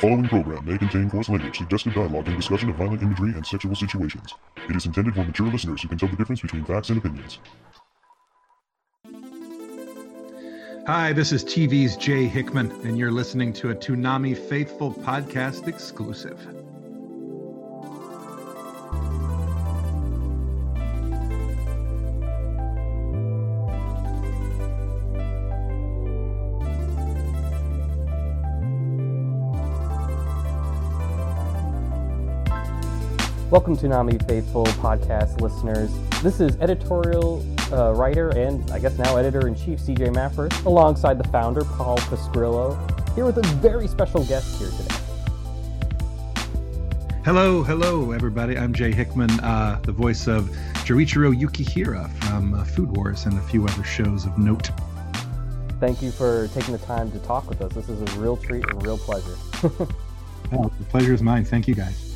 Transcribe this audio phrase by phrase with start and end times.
[0.00, 3.74] Following program may contain coarse language, suggestive dialogue, and discussion of violent imagery and sexual
[3.74, 4.34] situations.
[4.66, 7.38] It is intended for mature listeners who can tell the difference between facts and opinions.
[10.86, 16.59] Hi, this is TV's Jay Hickman, and you're listening to a Toonami Faithful podcast exclusive.
[33.50, 35.90] Welcome Toonami Faithful podcast listeners.
[36.22, 41.18] This is editorial uh, writer and I guess now editor in chief CJ Maffers, alongside
[41.18, 42.78] the founder Paul Pascrillo,
[43.16, 44.94] here with a very special guest here today.
[47.24, 48.56] Hello, hello, everybody.
[48.56, 50.44] I'm Jay Hickman, uh, the voice of
[50.84, 54.70] Joichiro Yukihira from uh, Food Wars and a few other shows of note.
[55.80, 57.72] Thank you for taking the time to talk with us.
[57.72, 59.36] This is a real treat and real pleasure.
[60.52, 61.44] oh, the pleasure is mine.
[61.44, 62.09] Thank you, guys.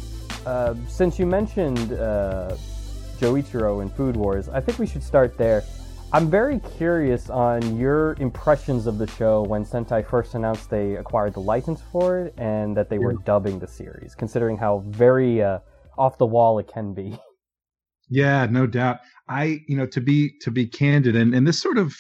[0.46, 2.56] Uh, since you mentioned uh,
[3.18, 5.64] Joichiro in Food Wars, I think we should start there.
[6.12, 11.34] I'm very curious on your impressions of the show when Sentai first announced they acquired
[11.34, 15.58] the license for it and that they were dubbing the series, considering how very uh,
[15.98, 17.18] off the wall it can be.
[18.10, 18.98] Yeah, no doubt.
[19.30, 21.96] I, you know, to be to be candid, and and this sort of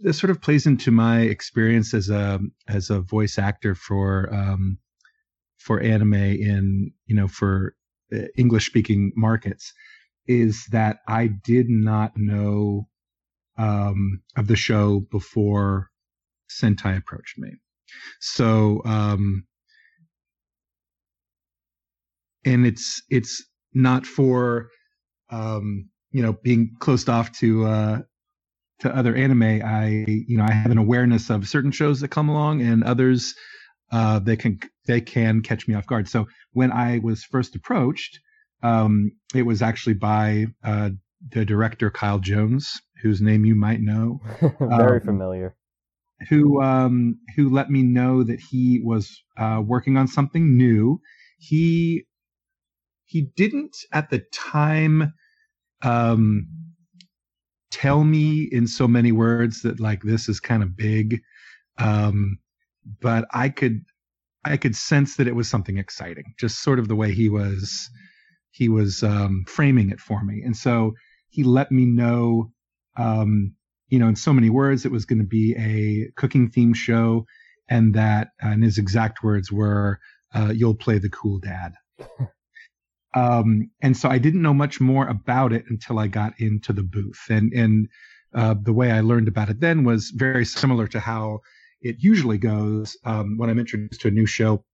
[0.00, 4.78] this sort of plays into my experience as a as a voice actor for um,
[5.62, 7.74] for anime in you know for
[8.12, 9.72] uh, English speaking markets
[10.26, 12.88] is that I did not know
[13.58, 15.90] um, of the show before
[16.50, 17.50] Sentai approached me.
[18.20, 19.44] So um,
[22.44, 24.68] and it's it's not for
[25.30, 27.98] um, you know being closed off to uh,
[28.80, 29.62] to other anime.
[29.64, 33.34] I you know I have an awareness of certain shows that come along and others
[33.92, 36.08] uh, they can they can catch me off guard.
[36.08, 38.18] So when I was first approached,
[38.62, 40.90] um, it was actually by uh,
[41.30, 44.20] the director Kyle Jones, whose name you might know,
[44.60, 45.56] very um, familiar,
[46.28, 51.00] who um, who let me know that he was uh, working on something new.
[51.38, 52.04] He
[53.04, 55.12] he didn't at the time
[55.82, 56.46] um,
[57.70, 61.20] tell me in so many words that like this is kind of big.
[61.78, 62.38] Um,
[63.00, 63.84] but I could
[64.44, 67.90] I could sense that it was something exciting, just sort of the way he was
[68.50, 70.92] he was um, framing it for me, and so
[71.28, 72.52] he let me know,
[72.96, 73.54] um,
[73.88, 77.24] you know, in so many words, it was going to be a cooking theme show,
[77.68, 79.98] and that, and his exact words were,
[80.34, 81.74] uh, "You'll play the cool dad."
[83.14, 86.82] um, and so I didn't know much more about it until I got into the
[86.82, 87.88] booth, and and
[88.34, 91.40] uh, the way I learned about it then was very similar to how
[91.82, 94.64] it usually goes um, when I'm introduced to a new show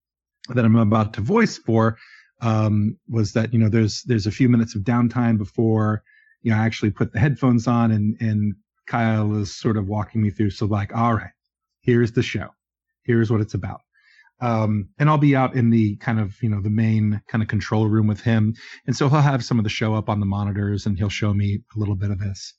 [0.55, 1.99] that I'm about to voice for
[2.41, 6.03] um, was that you know there's there's a few minutes of downtime before
[6.43, 8.55] you know I actually put the headphones on and and
[8.87, 11.33] Kyle is sort of walking me through so like all right
[11.89, 12.49] here's the show.
[13.05, 13.81] Here's what it's about.
[14.41, 17.49] Um, and I'll be out in the kind of you know the main kind of
[17.49, 18.55] control room with him.
[18.87, 21.33] And so he'll have some of the show up on the monitors and he'll show
[21.33, 22.55] me a little bit of this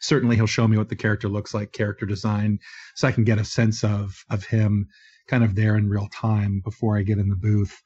[0.00, 2.58] certainly he'll show me what the character looks like, character design,
[2.94, 4.88] so I can get a sense of of him
[5.28, 7.80] kind of there in real time before I get in the booth.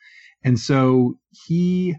[0.44, 1.96] And so he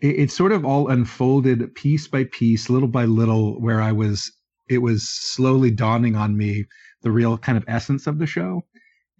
[0.00, 4.32] it, it sort of all unfolded piece by piece, little by little, where I was
[4.68, 6.66] it was slowly dawning on me
[7.02, 8.62] the real kind of essence of the show.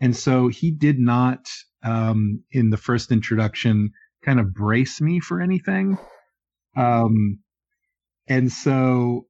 [0.00, 1.48] And so he did not
[1.84, 3.92] um, in the first introduction
[4.24, 5.98] kind of brace me for anything.
[6.76, 7.40] Um,
[8.32, 9.26] and so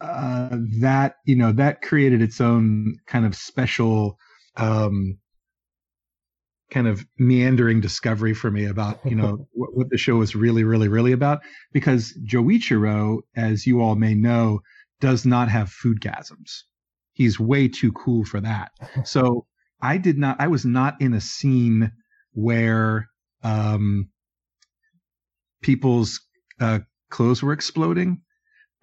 [0.00, 4.18] uh, that you know that created its own kind of special
[4.56, 5.18] um,
[6.72, 10.64] kind of meandering discovery for me about you know what, what, the show was really
[10.64, 11.40] really really about
[11.72, 14.60] because Joichiro, as you all may know,
[15.00, 16.62] does not have food gasms.
[17.12, 18.72] He's way too cool for that.
[19.04, 19.46] So
[19.80, 20.40] I did not.
[20.40, 21.92] I was not in a scene
[22.32, 23.08] where
[23.44, 24.08] um,
[25.62, 26.20] people's
[26.60, 26.80] uh,
[27.10, 28.22] clothes were exploding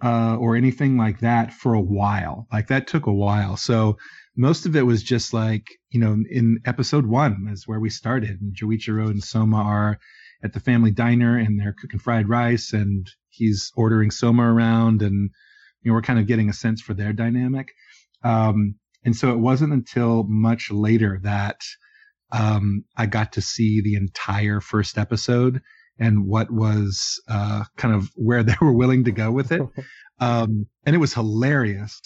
[0.04, 2.48] uh, or anything like that for a while.
[2.52, 3.58] Like that took a while.
[3.58, 3.98] So
[4.36, 8.42] most of it was just like, you know, in episode one is where we started.
[8.42, 10.00] And Joichiro and Soma are
[10.44, 15.30] at the family diner and they're cooking fried rice and he's ordering Soma around and,
[15.82, 17.70] you know, we're kind of getting a sense for their dynamic.
[18.24, 18.76] Um,
[19.06, 21.62] and so it wasn't until much later that
[22.32, 25.62] um, I got to see the entire first episode
[26.00, 29.62] and what was uh, kind of where they were willing to go with it.
[30.18, 32.00] Um, and it was hilarious.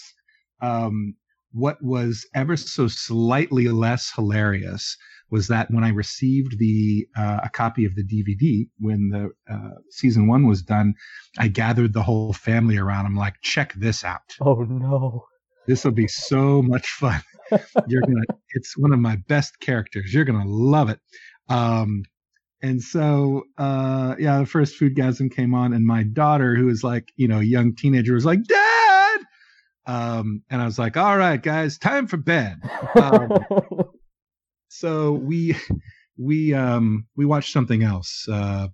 [0.60, 1.14] Um,
[1.52, 4.96] what was ever so slightly less hilarious
[5.30, 9.76] was that when I received the uh, a copy of the DVD when the uh,
[9.90, 10.94] season one was done,
[11.38, 13.06] I gathered the whole family around.
[13.06, 14.34] I'm like, check this out.
[14.40, 15.24] Oh no,
[15.66, 17.22] this will be so much fun.
[17.86, 18.24] You're gonna.
[18.54, 20.12] It's one of my best characters.
[20.12, 21.00] You're gonna love it.
[21.48, 22.02] Um,
[22.62, 27.10] and so, uh, yeah, the first Foodgasm came on, and my daughter, who was like,
[27.16, 29.20] you know, a young teenager, was like, "Dad,"
[29.86, 32.58] um, and I was like, "All right, guys, time for bed."
[32.96, 33.30] Um,
[34.68, 35.56] so we
[36.20, 38.68] we um we watched something else uh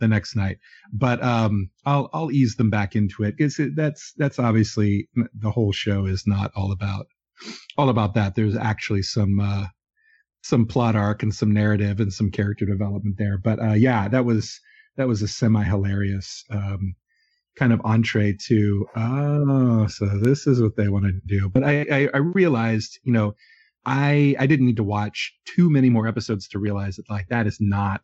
[0.00, 0.58] the next night.
[0.92, 5.72] But um i'll i'll ease them back into it because that's that's obviously the whole
[5.72, 7.06] show is not all about
[7.76, 8.34] all about that.
[8.34, 9.66] There's actually some uh
[10.42, 14.24] some plot arc and some narrative and some character development there but uh yeah that
[14.24, 14.60] was
[14.96, 16.94] that was a semi hilarious um
[17.56, 21.84] kind of entree to oh so this is what they want to do but I,
[21.90, 23.34] I i realized you know
[23.88, 27.46] I I didn't need to watch too many more episodes to realize that like that
[27.46, 28.02] is not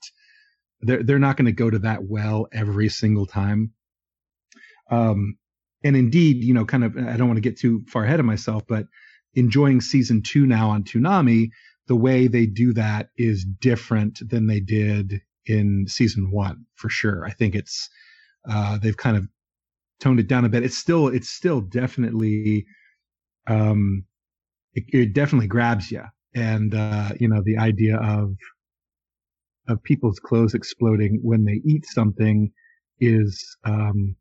[0.81, 3.73] they're they're not going to go to that well every single time.
[4.91, 5.37] Um,
[5.83, 8.27] and indeed, you know, kind of I don't want to get too far ahead of
[8.27, 8.87] myself, but
[9.35, 11.51] enjoying season two now on Toonami,
[11.87, 17.25] the way they do that is different than they did in season one for sure.
[17.27, 17.89] I think it's
[18.49, 19.29] uh, they've kind of
[20.01, 20.65] toned it down a bit.
[20.65, 22.67] It's still it's still definitely
[23.47, 24.05] um,
[24.75, 26.03] it, it definitely grabs you.
[26.35, 28.35] And, uh, you know, the idea of,
[29.69, 32.51] of people's clothes exploding when they eat something
[33.01, 34.17] is, um,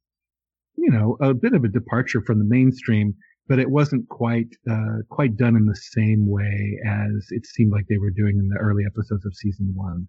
[0.76, 3.16] you know, a bit of a departure from the mainstream,
[3.48, 7.86] but it wasn't quite, uh, quite done in the same way as it seemed like
[7.88, 10.08] they were doing in the early episodes of season one.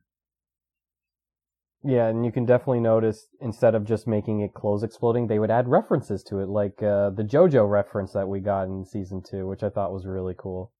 [1.86, 5.50] Yeah, and you can definitely notice instead of just making it clothes exploding, they would
[5.50, 9.46] add references to it, like uh, the JoJo reference that we got in season two,
[9.46, 10.72] which I thought was really cool.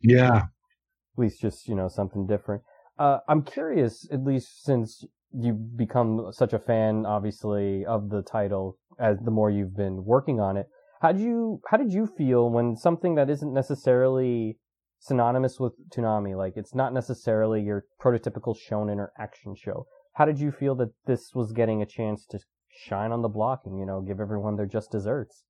[0.00, 0.36] Yeah.
[0.36, 2.62] At least just, you know, something different.
[2.98, 8.78] Uh, I'm curious, at least since you've become such a fan, obviously, of the title
[8.98, 10.66] as the more you've been working on it.
[11.02, 14.56] How did you, how did you feel when something that isn't necessarily
[15.00, 20.38] synonymous with Toonami, like it's not necessarily your prototypical shonen or action show, how did
[20.38, 22.38] you feel that this was getting a chance to
[22.70, 25.42] shine on the block and you know give everyone their just desserts?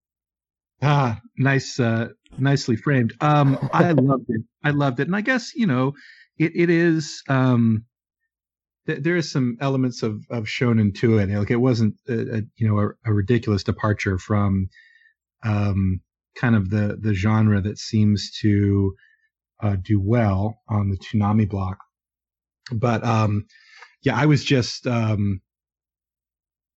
[0.81, 2.09] Ah, nice, uh,
[2.39, 3.13] nicely framed.
[3.21, 4.43] Um, I loved it.
[4.65, 5.93] I loved it, and I guess you know,
[6.39, 7.23] it it is.
[7.29, 7.85] Um,
[8.87, 11.29] th- there is some elements of of shonen to it.
[11.29, 14.69] Like it wasn't, a, a you know, a, a, ridiculous departure from,
[15.43, 16.01] um,
[16.37, 18.95] kind of the the genre that seems to
[19.63, 21.79] uh, do well on the Toonami block.
[22.73, 23.47] But um,
[24.03, 25.41] yeah, I was just um,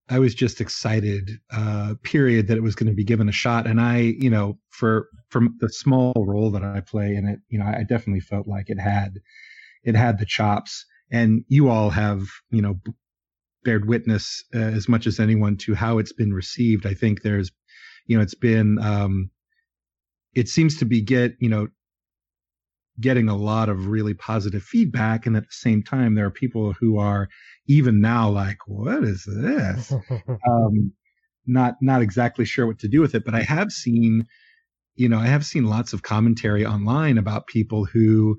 [0.10, 3.66] I was just excited, uh, period, that it was going to be given a shot.
[3.66, 7.58] And I, you know, for from the small role that I play in it, you
[7.58, 9.20] know, I definitely felt like it had
[9.84, 10.86] it had the chops.
[11.12, 12.80] And you all have, you know,
[13.64, 16.86] bared witness uh, as much as anyone to how it's been received.
[16.86, 17.52] I think there's,
[18.06, 19.30] you know, it's been, um,
[20.34, 21.68] it seems to be get, you know,
[23.00, 25.26] getting a lot of really positive feedback.
[25.26, 27.28] And at the same time, there are people who are
[27.68, 29.92] even now like, what is this?
[30.48, 30.94] um,
[31.46, 34.26] not, not exactly sure what to do with it, but I have seen,
[34.96, 38.38] you know, I have seen lots of commentary online about people who,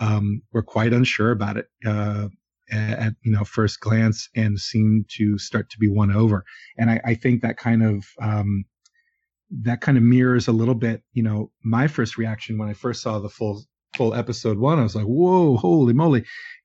[0.00, 2.28] um, were quite unsure about it, uh,
[2.70, 6.44] at, you know, first glance and seem to start to be won over.
[6.76, 8.64] And I, I think that kind of, um,
[9.50, 13.02] that kind of mirrors a little bit, you know, my first reaction when I first
[13.02, 13.64] saw the full
[13.96, 16.24] full episode one, I was like, whoa, holy moly.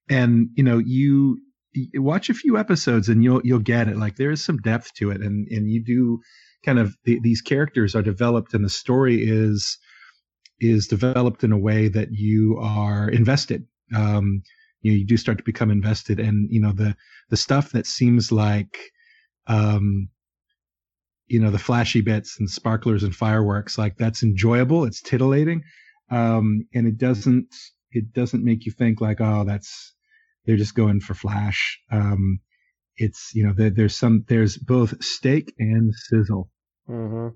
[0.10, 1.40] And, you know, you,
[1.72, 3.98] you watch a few episodes and you'll, you'll get it.
[3.98, 5.22] Like there is some depth to it.
[5.22, 6.20] And, and you do
[6.66, 9.78] kind of, the, these characters are developed and the story is,
[10.60, 13.66] is developed in a way that you are invested.
[13.96, 14.44] Um,
[14.82, 16.96] you, know, you do start to become invested and, you know, the,
[17.30, 18.78] the stuff that seems like,
[19.48, 20.10] um,
[21.28, 24.86] you know, the flashy bits and sparklers and fireworks, like that's enjoyable.
[24.86, 25.64] It's titillating
[26.14, 27.54] um, and it doesn't
[27.92, 29.94] it doesn't make you think like oh that's
[30.46, 31.80] they're just going for flash.
[31.92, 32.40] Um,
[32.98, 36.50] it's you know there, there's some there's both steak and sizzle
[36.90, 37.30] mm-hmm.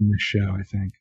[0.00, 0.56] in the show.
[0.58, 0.94] I think.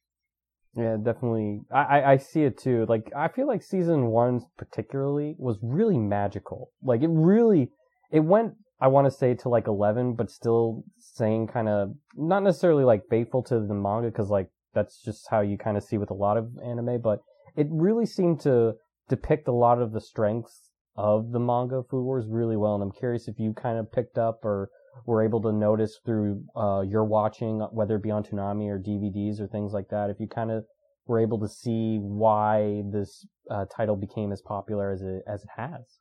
[0.75, 1.61] Yeah, definitely.
[1.71, 2.85] I, I see it too.
[2.89, 6.71] Like I feel like season one particularly was really magical.
[6.83, 7.69] Like it really
[8.11, 12.43] it went I want to say to like 11, but still saying kind of not
[12.43, 15.97] necessarily like faithful to the manga because like that's just how you kind of see
[15.97, 17.19] with a lot of anime, but
[17.55, 18.73] it really seemed to
[19.09, 22.73] depict a lot of the strengths of the manga Food Wars really well.
[22.75, 24.69] And I'm curious if you kind of picked up or
[25.05, 29.39] were able to notice through uh, your watching, whether it be on Toonami or DVDs
[29.39, 30.65] or things like that, if you kind of
[31.07, 35.49] were able to see why this uh, title became as popular as it as it
[35.57, 35.99] has.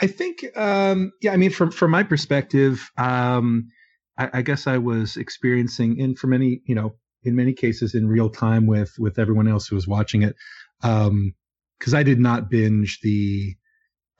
[0.00, 3.70] I think, um, yeah, I mean, from from my perspective, um,
[4.18, 8.06] I, I, guess I was experiencing, in for many, you know, in many cases, in
[8.06, 10.36] real time with with everyone else who was watching it,
[10.80, 13.56] because um, I did not binge the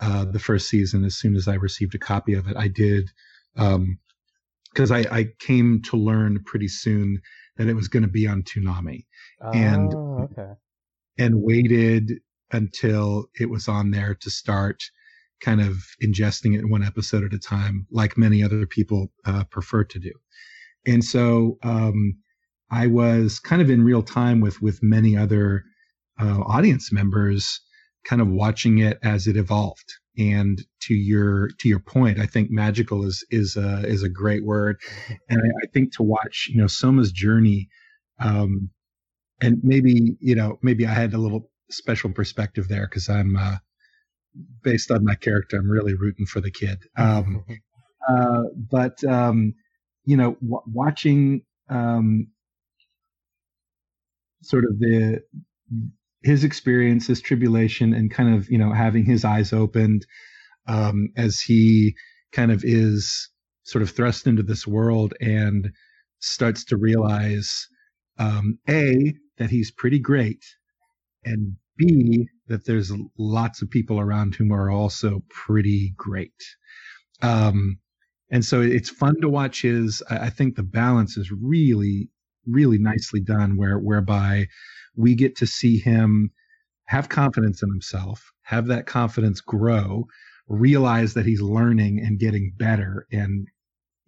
[0.01, 2.57] uh, the first season as soon as I received a copy of it.
[2.57, 3.11] I did
[3.55, 7.21] because um, I, I came to learn pretty soon
[7.57, 9.05] that it was going to be on Toonami,
[9.43, 10.53] oh, and okay.
[11.19, 14.83] and waited until it was on there to start
[15.41, 19.85] kind of ingesting it one episode at a time, like many other people uh, prefer
[19.85, 20.13] to do.
[20.87, 22.17] And so um,
[22.71, 25.65] I was kind of in real time with with many other
[26.21, 27.61] uh, audience members,
[28.05, 29.93] kind of watching it as it evolved.
[30.19, 34.45] And to your to your point, I think magical is is a is a great
[34.45, 34.79] word,
[35.29, 37.69] and I, I think to watch you know Soma's journey,
[38.19, 38.71] um,
[39.43, 43.57] and maybe you know maybe I had a little special perspective there because I'm uh,
[44.63, 46.79] based on my character, I'm really rooting for the kid.
[46.97, 47.45] Um,
[48.09, 49.55] uh, but um,
[50.05, 52.29] you know, w- watching um,
[54.43, 55.23] sort of the
[56.23, 60.07] his experience, his tribulation, and kind of you know having his eyes opened
[60.67, 61.95] um, as he
[62.33, 63.29] kind of is
[63.65, 65.71] sort of thrust into this world and
[66.21, 67.69] starts to realize
[68.19, 70.45] um, a that he's pretty great,
[71.25, 76.45] and b that there's lots of people around whom are also pretty great.
[77.23, 77.79] Um,
[78.31, 82.09] and so it's fun to watch his, I think the balance is really,
[82.47, 84.47] really nicely done where, whereby
[84.97, 86.31] we get to see him
[86.87, 90.07] have confidence in himself, have that confidence grow,
[90.49, 93.07] realize that he's learning and getting better.
[93.11, 93.49] And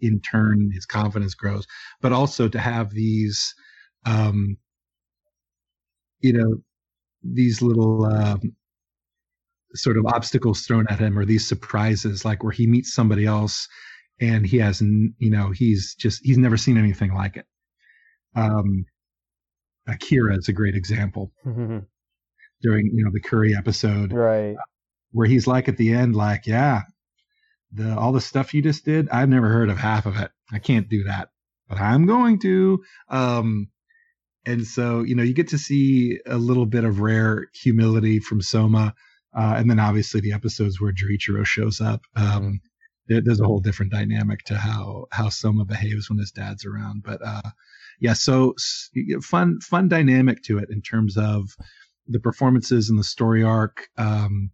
[0.00, 1.66] in turn, his confidence grows,
[2.00, 3.54] but also to have these,
[4.06, 4.56] um,
[6.20, 6.56] you know,
[7.22, 8.40] these little um,
[9.74, 13.68] sort of obstacles thrown at him or these surprises, like where he meets somebody else
[14.20, 17.46] and he has, you know, he's just he's never seen anything like it.
[18.34, 18.84] Um,
[19.86, 21.32] Akira is a great example
[22.62, 24.56] during you know the Curry episode, right?
[25.12, 26.82] Where he's like at the end, like, yeah,
[27.72, 30.30] the all the stuff you just did, I've never heard of half of it.
[30.52, 31.28] I can't do that,
[31.68, 32.82] but I'm going to.
[33.08, 33.68] Um,
[34.48, 38.40] and so you know you get to see a little bit of rare humility from
[38.40, 38.94] Soma,
[39.36, 42.00] uh, and then obviously the episodes where Joichiro shows up.
[42.16, 42.60] Um,
[43.08, 47.02] there, there's a whole different dynamic to how how Soma behaves when his dad's around.
[47.04, 47.50] But uh,
[48.00, 48.54] yeah, so
[49.22, 51.50] fun fun dynamic to it in terms of
[52.06, 54.50] the performances and the story arc, um,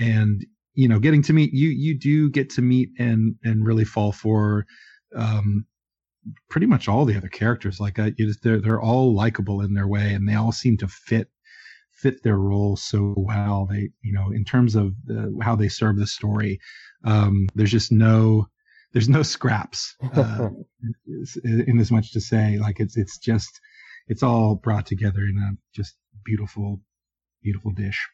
[0.00, 0.44] and
[0.74, 4.10] you know getting to meet you you do get to meet and and really fall
[4.10, 4.66] for
[5.14, 5.66] um,
[6.48, 7.80] pretty much all the other characters.
[7.80, 10.88] Like uh, just, they're they're all likable in their way, and they all seem to
[10.88, 11.28] fit
[11.92, 13.66] fit their role so well.
[13.70, 16.60] They you know in terms of the, how they serve the story,
[17.04, 18.48] um, there's just no
[18.94, 20.48] there's no scraps uh,
[21.44, 23.60] in as much to say like it's it's just
[24.06, 26.80] it's all brought together in a just beautiful
[27.42, 28.08] beautiful dish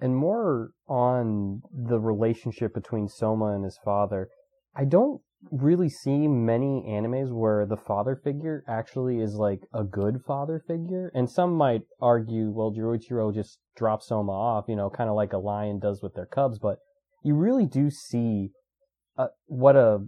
[0.00, 4.28] and more on the relationship between soma and his father
[4.74, 10.22] i don't really see many animes where the father figure actually is like a good
[10.26, 11.10] father figure.
[11.14, 15.32] And some might argue, well, Joichiro just drops Soma off, you know, kind of like
[15.32, 16.58] a lion does with their cubs.
[16.58, 16.78] But
[17.22, 18.50] you really do see
[19.16, 20.00] uh, what a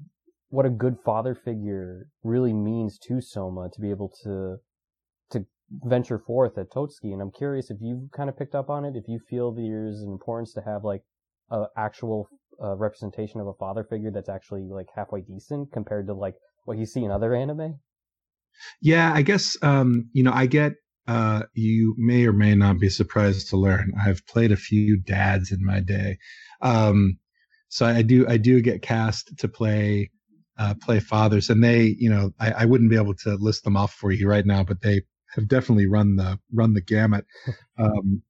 [0.50, 4.56] what a good father figure really means to Soma to be able to
[5.30, 7.12] to venture forth at Totsuki.
[7.12, 10.00] And I'm curious if you've kind of picked up on it, if you feel there's
[10.00, 11.02] an importance to have like
[11.50, 12.28] a actual
[12.60, 16.34] a representation of a father figure that's actually like halfway decent compared to like
[16.64, 17.78] what you see in other anime?
[18.80, 20.74] Yeah, I guess um, you know I get.
[21.06, 25.50] Uh, you may or may not be surprised to learn I've played a few dads
[25.50, 26.18] in my day,
[26.60, 27.18] um,
[27.70, 30.10] so I do I do get cast to play
[30.58, 33.76] uh, play fathers, and they you know I, I wouldn't be able to list them
[33.76, 35.02] off for you right now, but they
[35.34, 37.24] have definitely run the run the gamut
[37.78, 38.22] um,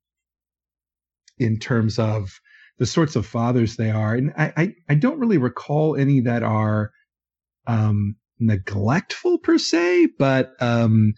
[1.37, 2.39] in terms of
[2.79, 4.15] the sorts of fathers they are.
[4.15, 6.91] And I, I, I don't really recall any that are
[7.67, 11.13] um, neglectful per se, but um,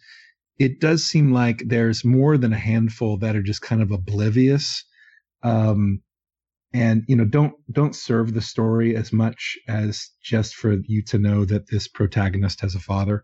[0.59, 4.83] it does seem like there's more than a handful that are just kind of oblivious.
[5.43, 6.01] Um,
[6.73, 11.17] and you know don't don't serve the story as much as just for you to
[11.17, 13.23] know that this protagonist has a father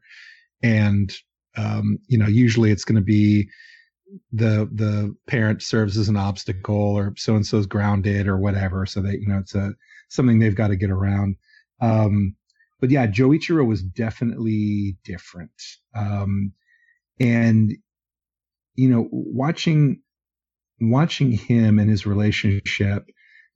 [0.62, 1.14] and
[1.56, 3.48] um, you know usually it's going to be
[4.32, 9.02] the the parent serves as an obstacle or so and so's grounded or whatever so
[9.02, 9.74] that you know it's a
[10.10, 11.36] something they've got to get around.
[11.82, 12.36] Um
[12.80, 15.52] but yeah joichiro was definitely different.
[15.96, 16.54] Um
[17.20, 17.74] and
[18.78, 20.02] you know, watching
[20.80, 23.06] watching him and his relationship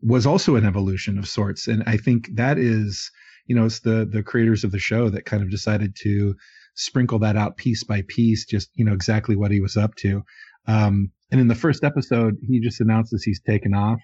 [0.02, 3.10] was also an evolution of sorts, and I think that is,
[3.46, 6.36] you know, it's the the creators of the show that kind of decided to
[6.74, 10.24] sprinkle that out piece by piece, just you know exactly what he was up to.
[10.68, 14.00] Um, and in the first episode, he just announces he's taken off,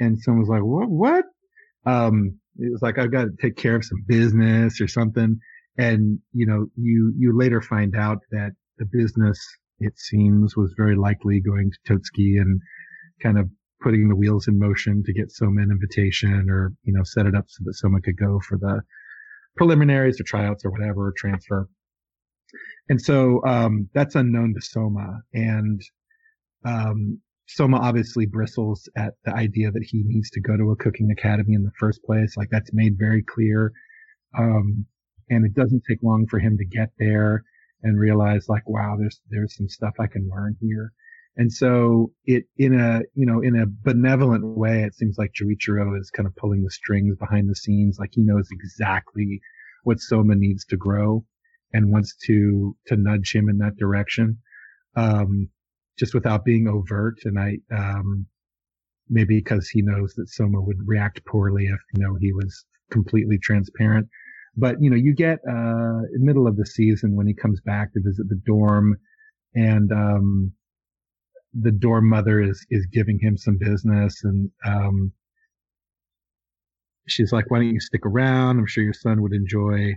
[0.00, 0.90] and someone's like, "What?
[0.90, 1.24] What?"
[1.84, 5.38] Um, it was like, "I've got to take care of some business or something."
[5.78, 9.38] And you know, you you later find out that the business,
[9.78, 12.60] it seems, was very likely going to Totsuki and
[13.22, 13.48] kind of
[13.80, 17.34] putting the wheels in motion to get Soma an invitation or you know set it
[17.34, 18.82] up so that Soma could go for the
[19.56, 21.68] preliminaries or tryouts or whatever or transfer.
[22.88, 25.80] And so um, that's unknown to Soma, and
[26.64, 31.10] um, Soma obviously bristles at the idea that he needs to go to a cooking
[31.10, 32.36] academy in the first place.
[32.36, 33.72] Like that's made very clear.
[34.38, 34.86] Um,
[35.28, 37.44] and it doesn't take long for him to get there
[37.82, 40.92] and realize like, wow, there's, there's some stuff I can learn here.
[41.36, 45.98] And so it, in a, you know, in a benevolent way, it seems like Joichiro
[45.98, 47.96] is kind of pulling the strings behind the scenes.
[47.98, 49.40] Like he knows exactly
[49.84, 51.24] what Soma needs to grow
[51.72, 54.38] and wants to, to nudge him in that direction.
[54.94, 55.48] Um,
[55.98, 57.18] just without being overt.
[57.24, 58.26] And I, um,
[59.08, 63.38] maybe because he knows that Soma would react poorly if, you know, he was completely
[63.38, 64.08] transparent.
[64.56, 68.00] But, you know, you get, uh, middle of the season when he comes back to
[68.02, 68.96] visit the dorm
[69.54, 70.52] and, um,
[71.54, 75.12] the dorm mother is, is giving him some business and, um,
[77.08, 78.58] she's like, why don't you stick around?
[78.58, 79.94] I'm sure your son would enjoy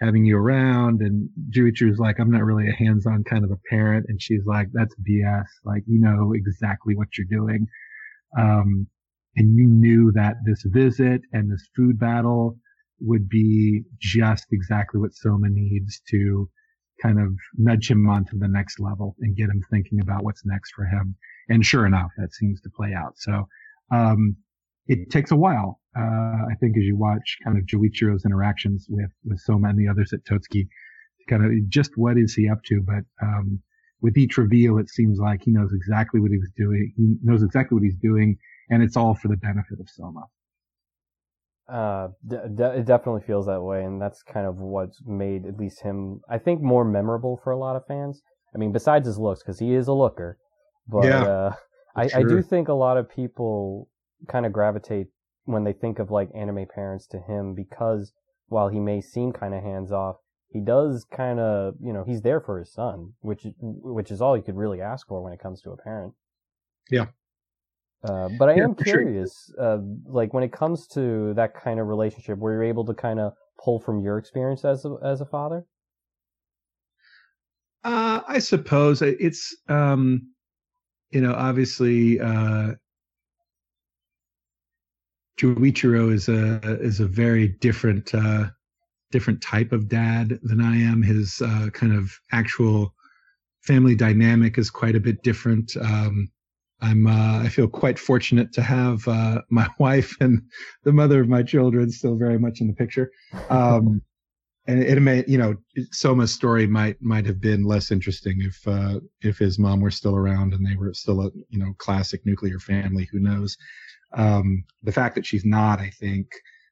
[0.00, 1.00] having you around.
[1.02, 4.06] And Joichiro's like, I'm not really a hands-on kind of a parent.
[4.08, 5.46] And she's like, that's BS.
[5.64, 7.66] Like, you know exactly what you're doing.
[8.38, 8.86] Um,
[9.36, 12.58] and you knew that this visit and this food battle
[13.00, 16.48] would be just exactly what Soma needs to
[17.02, 20.72] kind of nudge him onto the next level and get him thinking about what's next
[20.72, 21.14] for him.
[21.48, 23.14] And sure enough, that seems to play out.
[23.16, 23.48] So,
[23.92, 24.36] um,
[24.86, 29.10] it takes a while uh, I think as you watch kind of Joichiro's interactions with,
[29.24, 30.68] with Soma and the others at Totsuki,
[31.28, 32.82] kind of just what is he up to?
[32.82, 33.60] But, um,
[34.00, 36.92] with each reveal, it seems like he knows exactly what he's doing.
[36.96, 38.38] He knows exactly what he's doing,
[38.70, 40.24] and it's all for the benefit of Soma.
[41.70, 45.82] Uh, de- it definitely feels that way, and that's kind of what's made at least
[45.82, 48.22] him, I think, more memorable for a lot of fans.
[48.54, 50.38] I mean, besides his looks, because he is a looker,
[50.88, 51.54] but yeah, uh,
[51.94, 53.88] I, I do think a lot of people
[54.28, 55.08] kind of gravitate
[55.44, 58.12] when they think of like anime parents to him because
[58.48, 60.16] while he may seem kind of hands off,
[60.48, 64.36] he does kind of, you know, he's there for his son, which which is all
[64.36, 66.14] you could really ask for when it comes to a parent.
[66.90, 67.06] Yeah.
[68.02, 69.64] Uh, but I yeah, am curious, sure.
[69.64, 73.20] uh, like when it comes to that kind of relationship, were you able to kind
[73.20, 75.66] of pull from your experience as a, as a father?
[77.84, 80.30] Uh, I suppose it's, um,
[81.10, 82.72] you know, obviously, uh,
[85.38, 88.50] Joichiro is a is a very different uh,
[89.10, 91.02] different type of dad than I am.
[91.02, 92.94] His uh, kind of actual
[93.62, 95.76] family dynamic is quite a bit different.
[95.80, 96.30] Um,
[96.82, 100.42] I'm uh, I feel quite fortunate to have uh, my wife and
[100.84, 103.10] the mother of my children still very much in the picture.
[103.48, 104.02] Um,
[104.66, 105.56] and it may you know
[105.90, 110.16] Soma's story might might have been less interesting if uh, if his mom were still
[110.16, 113.08] around and they were still a you know classic nuclear family.
[113.10, 113.56] Who knows?
[114.12, 116.26] Um, the fact that she's not, I think,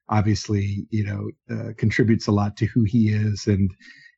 [0.09, 3.71] obviously, you know, uh, contributes a lot to who he is and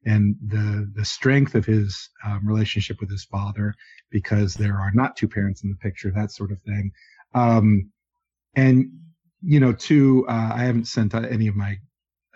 [0.06, 3.74] and the the strength of his um, relationship with his father
[4.10, 6.92] because there are not two parents in the picture, that sort of thing.
[7.34, 7.92] Um,
[8.56, 8.92] and
[9.44, 11.78] you know, two, uh, I haven't sent any of my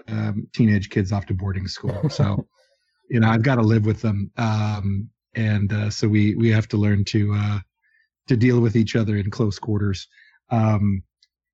[0.07, 2.47] um, teenage kids off to boarding school, so
[3.09, 6.67] you know, I've got to live with them, um, and uh, so we we have
[6.69, 7.59] to learn to uh,
[8.27, 10.07] to deal with each other in close quarters.
[10.49, 11.03] Um,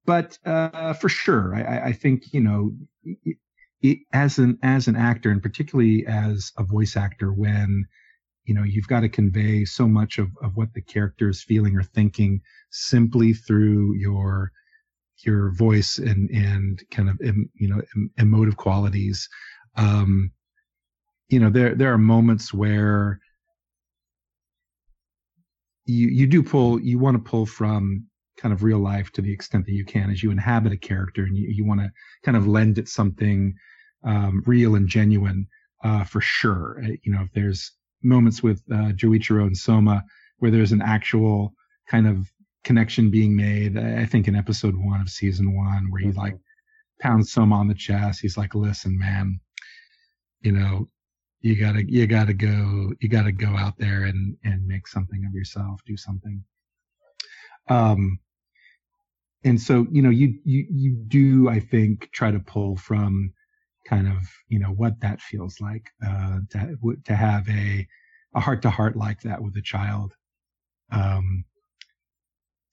[0.05, 2.71] but uh, for sure, I, I, think you know,
[3.81, 7.85] it, as an as an actor, and particularly as a voice actor, when
[8.45, 11.75] you know you've got to convey so much of, of what the character is feeling
[11.77, 12.41] or thinking
[12.71, 14.51] simply through your
[15.25, 17.81] your voice and and kind of you know
[18.17, 19.27] emotive qualities.
[19.75, 20.31] Um,
[21.29, 23.19] you know, there there are moments where
[25.85, 28.05] you you do pull you want to pull from
[28.37, 31.23] kind of real life to the extent that you can as you inhabit a character
[31.23, 31.91] and you, you want to
[32.23, 33.53] kind of lend it something
[34.03, 35.47] um, real and genuine
[35.83, 36.81] uh, for sure.
[36.83, 37.71] Uh, you know, if there's
[38.03, 40.03] moments with uh, Joichiro and Soma
[40.39, 41.53] where there's an actual
[41.87, 42.31] kind of
[42.63, 43.77] connection being made.
[43.77, 46.37] I think in episode one of season one, where he like
[46.99, 49.39] pounds Soma on the chest, he's like, "Listen, man,
[50.41, 50.87] you know,
[51.41, 55.33] you gotta you gotta go you gotta go out there and and make something of
[55.33, 56.43] yourself do something
[57.69, 58.19] um
[59.43, 63.33] and so you know you you you do i think try to pull from
[63.87, 64.17] kind of
[64.47, 67.87] you know what that feels like uh to to have a
[68.35, 70.13] a heart to heart like that with a child
[70.91, 71.43] um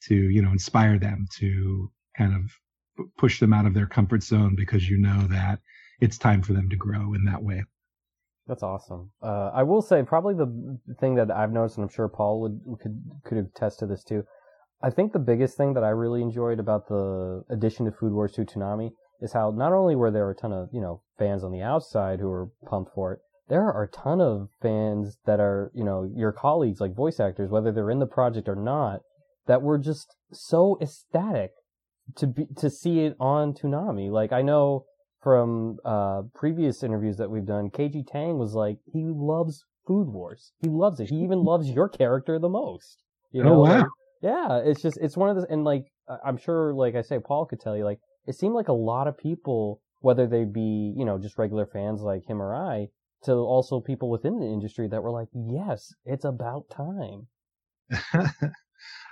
[0.03, 4.55] to you know inspire them to kind of push them out of their comfort zone
[4.55, 5.61] because you know that
[6.01, 7.63] it's time for them to grow in that way
[8.49, 9.11] that's awesome.
[9.23, 12.79] Uh, I will say probably the thing that I've noticed, and I'm sure Paul would
[12.81, 14.25] could could attest to this too.
[14.83, 18.33] I think the biggest thing that I really enjoyed about the addition to Food Wars
[18.33, 21.53] to Toonami is how not only were there a ton of you know fans on
[21.53, 25.71] the outside who were pumped for it, there are a ton of fans that are
[25.75, 29.01] you know your colleagues like voice actors, whether they're in the project or not,
[29.47, 31.51] that were just so ecstatic
[32.17, 34.11] to be to see it on Toonami.
[34.11, 34.85] Like I know
[35.23, 40.53] from uh, previous interviews that we've done, Kaiji Tang was like, he loves Food Wars.
[40.61, 41.09] He loves it.
[41.09, 43.03] He even loves your character the most.
[43.33, 43.55] You know?
[43.55, 43.79] Oh wow!
[43.79, 43.87] Like,
[44.23, 45.87] yeah, it's just it's one of those, and like
[46.25, 47.99] I'm sure, like I say, Paul could tell you, like
[48.29, 52.01] it seemed like a lot of people, whether they be you know just regular fans
[52.03, 52.89] like him or I,
[53.25, 57.27] to also people within the industry that were like, yes, it's about time.
[58.15, 58.31] uh,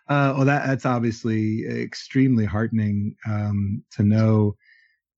[0.08, 4.54] well, that that's obviously extremely heartening um, to know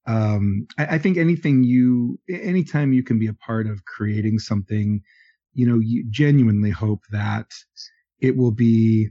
[0.08, 5.02] um, I, I, think anything you, anytime you can be a part of creating something,
[5.52, 7.50] you know, you genuinely hope that
[8.18, 9.10] it will be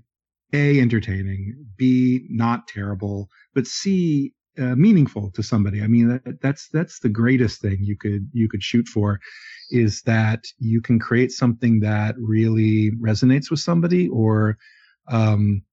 [0.53, 5.81] a entertaining, b not terrible, but c uh, meaningful to somebody.
[5.81, 9.19] I mean, that, that's that's the greatest thing you could you could shoot for,
[9.71, 14.57] is that you can create something that really resonates with somebody or
[15.09, 15.63] um,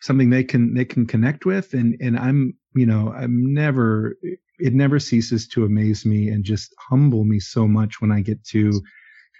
[0.00, 1.74] something they can they can connect with.
[1.74, 4.16] And and I'm you know, I'm never,
[4.58, 8.44] it never ceases to amaze me and just humble me so much when I get
[8.46, 8.82] to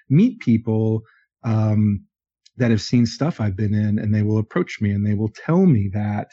[0.08, 1.02] meet people,
[1.42, 2.04] um,
[2.56, 5.32] that have seen stuff I've been in and they will approach me and they will
[5.44, 6.28] tell me that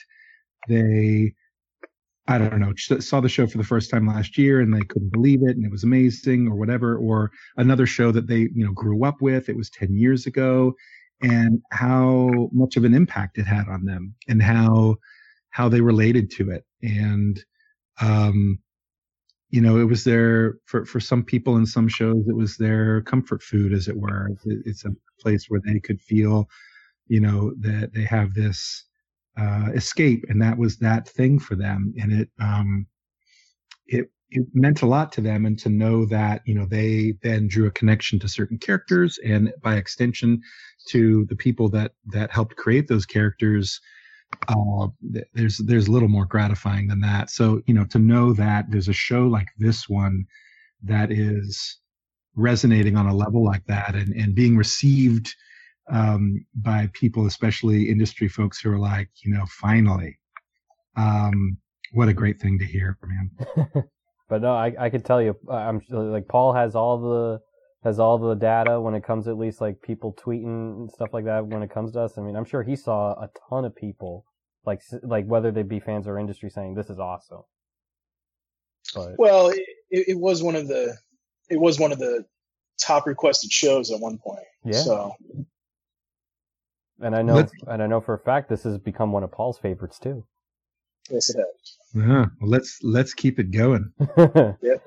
[0.67, 1.33] they,
[2.27, 5.11] I don't know, saw the show for the first time last year and they couldn't
[5.11, 8.71] believe it and it was amazing or whatever, or another show that they, you know,
[8.73, 9.49] grew up with.
[9.49, 10.73] It was 10 years ago
[11.21, 14.97] and how much of an impact it had on them and how,
[15.49, 16.65] how they related to it.
[16.81, 17.43] And,
[18.01, 18.59] um,
[19.49, 23.01] you know, it was their, for, for some people in some shows, it was their
[23.01, 24.29] comfort food, as it were.
[24.45, 26.47] It's a place where they could feel,
[27.07, 28.85] you know, that they have this,
[29.37, 30.25] uh, escape.
[30.29, 31.93] And that was that thing for them.
[31.99, 32.87] And it, um,
[33.87, 37.47] it, it meant a lot to them and to know that, you know, they then
[37.47, 40.41] drew a connection to certain characters and by extension
[40.89, 43.79] to the people that, that helped create those characters,
[44.47, 44.87] uh,
[45.33, 47.29] there's there's a little more gratifying than that.
[47.29, 50.25] So you know to know that there's a show like this one
[50.83, 51.77] that is
[52.35, 55.35] resonating on a level like that and and being received
[55.91, 60.17] um, by people, especially industry folks who are like, you know, finally,
[60.95, 61.57] um,
[61.91, 63.83] what a great thing to hear, man.
[64.29, 67.41] but no, I I can tell you, I'm like Paul has all the
[67.83, 71.09] has all the data when it comes to at least like people tweeting and stuff
[71.11, 72.17] like that when it comes to us.
[72.17, 74.25] I mean, I'm sure he saw a ton of people
[74.65, 77.43] like like whether they be fans or industry saying this is awesome.
[78.95, 80.95] But well, it, it was one of the
[81.49, 82.25] it was one of the
[82.79, 84.45] top requested shows at one point.
[84.63, 84.81] Yeah.
[84.81, 85.15] So.
[87.01, 89.31] And I know, let's, and I know for a fact this has become one of
[89.31, 90.25] Paul's favorites too.
[91.09, 91.77] Yes, it has.
[91.93, 92.25] Yeah.
[92.39, 93.91] Well, let's let's keep it going.
[94.17, 94.83] yep.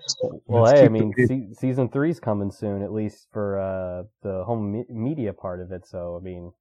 [0.47, 4.45] Well, let's hey, I mean, se- season three's coming soon, at least for uh, the
[4.45, 5.87] home me- media part of it.
[5.87, 6.53] So, I mean,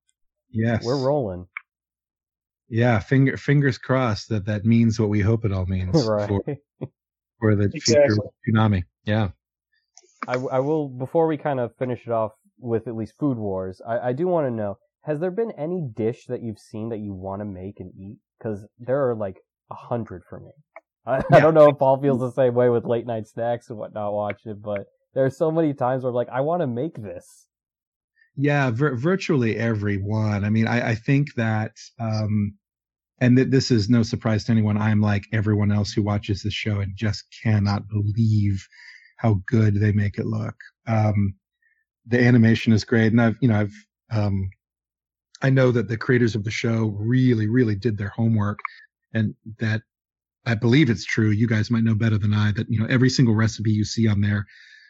[0.52, 1.48] yes, we're rolling.
[2.68, 6.28] Yeah, finger fingers crossed that that means what we hope it all means right.
[6.28, 6.44] for,
[7.40, 8.16] for the exactly.
[8.16, 8.18] future
[8.50, 8.84] Toonami.
[9.06, 9.30] Yeah.
[10.28, 13.82] I, I will before we kind of finish it off with at least food wars.
[13.86, 17.00] I, I do want to know: has there been any dish that you've seen that
[17.00, 18.18] you want to make and eat?
[18.38, 19.38] Because there are like
[19.70, 20.52] a hundred for me.
[21.06, 21.24] I, yeah.
[21.38, 24.14] I, don't know if Paul feels the same way with late night snacks and whatnot
[24.14, 27.48] watching, but there are so many times where I'm like, I want to make this.
[28.38, 30.46] Yeah, vir- virtually everyone.
[30.46, 32.56] I mean, I, I think that, um,
[33.20, 34.78] and th- this is no surprise to anyone.
[34.78, 38.66] I'm like everyone else who watches the show and just cannot believe
[39.18, 40.56] how good they make it look.
[40.88, 41.36] Um,
[42.08, 44.50] the animation is great, and I've, you know, I've, um,
[45.44, 48.60] I know that the creators of the show really, really did their homework
[49.14, 49.82] and that
[50.46, 51.30] I believe it's true.
[51.30, 54.08] You guys might know better than I that, you know, every single recipe you see
[54.08, 54.46] on there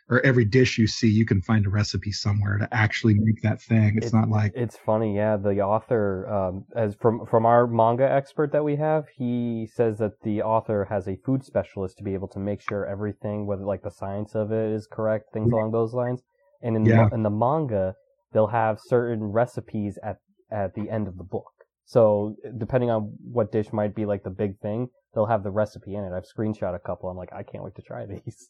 [0.10, 3.62] or every dish you see, you can find a recipe somewhere to actually make that
[3.62, 3.98] thing.
[3.98, 5.16] It's, not like it's funny.
[5.16, 10.00] Yeah, the author, um, as from from our manga expert that we have, he says
[10.00, 13.64] that the author has a food specialist to be able to make sure everything, whether
[13.64, 16.22] like the science of it is correct, things along those lines.
[16.62, 17.08] And in yeah.
[17.10, 17.96] the, in the manga,
[18.34, 20.18] they'll have certain recipes at
[20.52, 21.52] at the end of the book.
[21.86, 25.96] So depending on what dish might be like the big thing, they'll have the recipe
[25.96, 26.14] in it.
[26.14, 27.10] I've screenshot a couple.
[27.10, 28.50] I'm like, I can't wait to try these.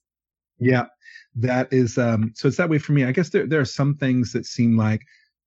[0.60, 0.86] Yeah,
[1.36, 1.98] that is.
[1.98, 3.06] Um, so it's that way for me.
[3.06, 5.02] I guess there there are some things that seem like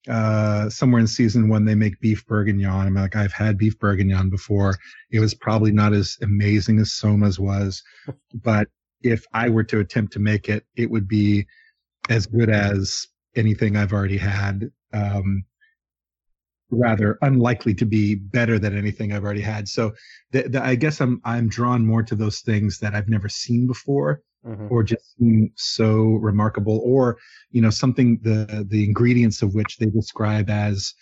[0.08, 2.86] uh, somewhere in season one they make beef bourguignon.
[2.86, 4.76] I'm like, I've had beef bourguignon before.
[5.10, 7.82] It was probably not as amazing as Soma's was,
[8.34, 8.68] but
[9.02, 11.46] if I were to attempt to make it, it would be
[12.08, 13.06] as good as
[13.36, 14.70] anything I've already had.
[14.92, 15.44] Um,
[16.70, 19.68] rather unlikely to be better than anything I've already had.
[19.68, 19.92] So
[20.32, 23.66] the, the, I guess I'm I'm drawn more to those things that I've never seen
[23.66, 24.66] before mm-hmm.
[24.70, 27.18] or just seem so remarkable or
[27.50, 30.94] you know something the the ingredients of which they describe as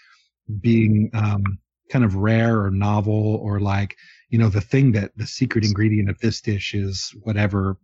[0.61, 1.43] being um,
[1.91, 3.97] kind of rare or novel or like
[4.29, 7.77] you know the thing that the secret ingredient of this dish is whatever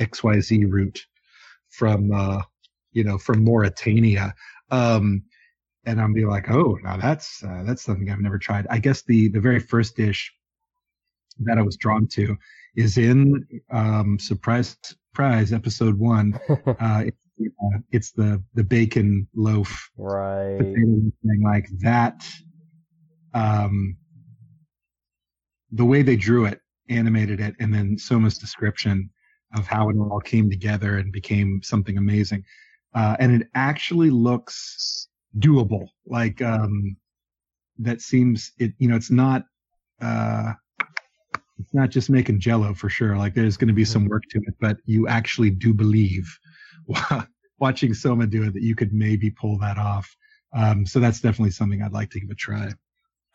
[0.00, 1.06] xyz root
[1.68, 2.40] from uh
[2.92, 4.34] you know from Mauritania
[4.70, 5.22] um
[5.84, 9.02] and I'm be like oh now that's uh, that's something I've never tried I guess
[9.02, 10.32] the the very first dish
[11.40, 12.36] that I was drawn to
[12.76, 14.76] is in um, surprise
[15.12, 16.38] surprise episode one.
[16.66, 17.16] uh, it's,
[17.62, 20.58] uh, it's, the the bacon loaf, right?
[20.58, 21.12] Thing
[21.44, 22.26] like that.
[23.34, 23.96] Um,
[25.70, 29.10] the way they drew it, animated it, and then Soma's description
[29.54, 32.42] of how it all came together and became something amazing.
[32.94, 35.88] Uh, and it actually looks doable.
[36.06, 36.96] Like um,
[37.78, 38.72] that seems it.
[38.78, 39.44] You know, it's not.
[40.00, 40.52] Uh,
[41.58, 43.16] it's not just making jello for sure.
[43.16, 46.26] Like there's going to be some work to it, but you actually do believe
[47.60, 50.12] watching Soma do it that you could maybe pull that off.
[50.52, 52.72] Um, so that's definitely something I'd like to give a try.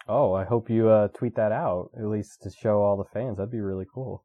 [0.10, 3.38] Oh, I hope you uh, tweet that out at least to show all the fans.
[3.38, 4.23] That'd be really cool.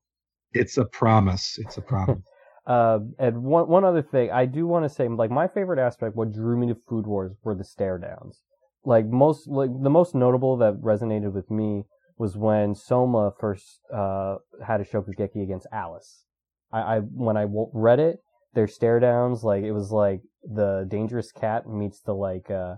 [0.53, 1.59] It's a promise.
[1.59, 2.19] It's a promise.
[2.67, 6.17] Uh, and one one other thing, I do want to say, like my favorite aspect,
[6.17, 8.43] what drew me to Food Wars were the stare downs.
[8.85, 11.85] Like most, like the most notable that resonated with me
[12.19, 16.25] was when Soma first uh, had a Shokugeki against Alice.
[16.73, 18.19] I, I when I read it,
[18.55, 22.77] their stare downs like it was like the dangerous cat meets the like uh,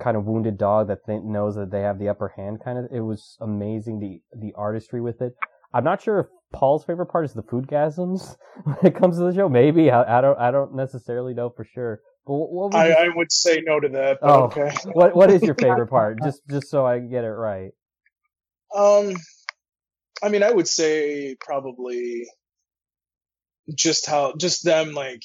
[0.00, 2.60] kind of wounded dog that th- knows that they have the upper hand.
[2.64, 5.34] Kind of, it was amazing the the artistry with it.
[5.72, 9.24] I'm not sure if Paul's favorite part is the food gasms when it comes to
[9.24, 9.48] the show.
[9.48, 12.00] Maybe I, I don't I don't necessarily know for sure.
[12.26, 14.18] But what I, I, would say no to that.
[14.22, 14.70] oh, okay.
[14.92, 16.18] what what is your favorite part?
[16.22, 17.72] Just just so I get it right.
[18.74, 19.16] Um,
[20.22, 22.26] I mean, I would say probably
[23.74, 25.22] just how just them like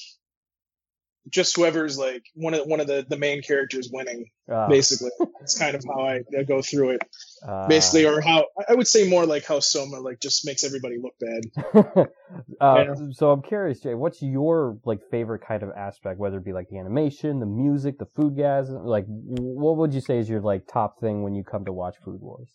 [1.30, 4.68] just whoever's like one of one of the the main characters winning uh.
[4.68, 5.10] basically
[5.42, 7.02] it's kind of how I, I go through it
[7.48, 7.68] uh.
[7.68, 11.14] basically or how i would say more like how soma like just makes everybody look
[11.20, 12.08] bad
[12.62, 12.94] uh, yeah.
[13.12, 16.70] so i'm curious jay what's your like favorite kind of aspect whether it be like
[16.70, 20.68] the animation the music the food gas like what would you say is your like
[20.68, 22.50] top thing when you come to watch food wars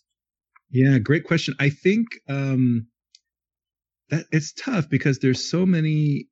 [0.71, 1.53] yeah, great question.
[1.59, 2.87] I think um,
[4.09, 6.27] that it's tough because there's so many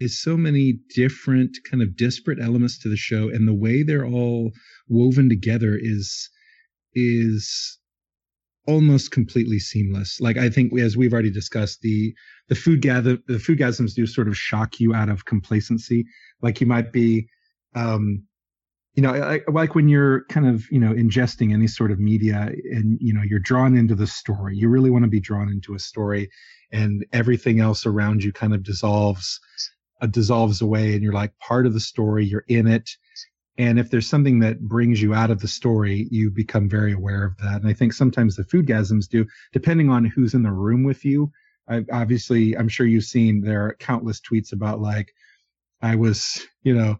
[0.00, 4.06] is so many different kind of disparate elements to the show and the way they're
[4.06, 4.52] all
[4.88, 6.28] woven together is
[6.94, 7.78] is
[8.66, 10.20] almost completely seamless.
[10.20, 12.14] Like i think as we've already discussed the
[12.48, 16.04] the food gather the food gasms do sort of shock you out of complacency.
[16.42, 17.28] Like you might be
[17.74, 18.24] um
[18.96, 22.50] you know, I, like when you're kind of, you know, ingesting any sort of media
[22.72, 25.74] and, you know, you're drawn into the story, you really want to be drawn into
[25.74, 26.30] a story
[26.72, 29.38] and everything else around you kind of dissolves,
[30.00, 32.90] uh, dissolves away and you're like part of the story, you're in it.
[33.58, 37.24] And if there's something that brings you out of the story, you become very aware
[37.24, 37.62] of that.
[37.62, 41.04] And I think sometimes the food gasms do, depending on who's in the room with
[41.04, 41.32] you.
[41.68, 45.12] I, obviously, I'm sure you've seen there are countless tweets about like,
[45.80, 46.98] I was, you know,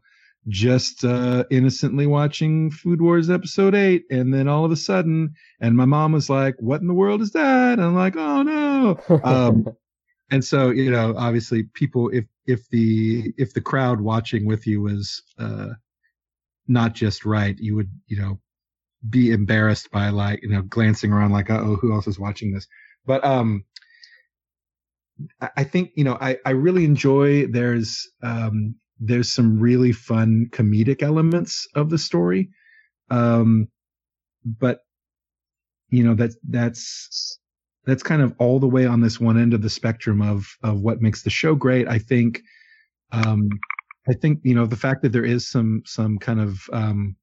[0.49, 5.77] just uh, innocently watching Food Wars episode eight, and then all of a sudden, and
[5.77, 8.99] my mom was like, "What in the world is that?" And I'm like, "Oh no!"
[9.25, 9.67] Um,
[10.31, 14.83] and so, you know, obviously, people, if if the if the crowd watching with you
[14.83, 15.71] was uh,
[16.69, 18.41] not just right, you would, you know,
[19.09, 22.67] be embarrassed by like, you know, glancing around like, "Oh, who else is watching this?"
[23.05, 23.65] But um,
[25.57, 31.03] I think you know I, I really enjoy there's um, there's some really fun comedic
[31.03, 32.51] elements of the story.
[33.11, 33.69] Um,
[34.45, 34.81] but
[35.91, 37.39] you know, that, that's,
[37.87, 40.81] that's kind of all the way on this one end of the spectrum of, of
[40.81, 41.89] what makes the show great.
[41.89, 42.43] I think,
[43.13, 43.49] Um,
[44.09, 47.17] I think you know the fact that there is some some kind of um,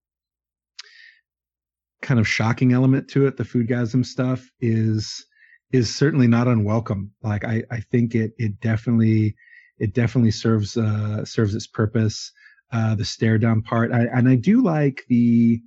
[2.02, 3.38] kind of shocking element to it.
[3.38, 5.26] The foodgasm stuff is
[5.72, 7.12] is certainly not unwelcome.
[7.22, 9.36] Like I I think it it definitely
[9.78, 12.32] it definitely serves uh, serves its purpose.
[12.72, 15.62] Uh, the stare down part, I, and I do like the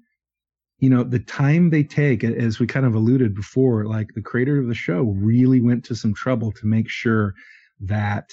[0.78, 4.58] you know the time they take as we kind of alluded before like the creator
[4.58, 7.34] of the show really went to some trouble to make sure
[7.80, 8.30] that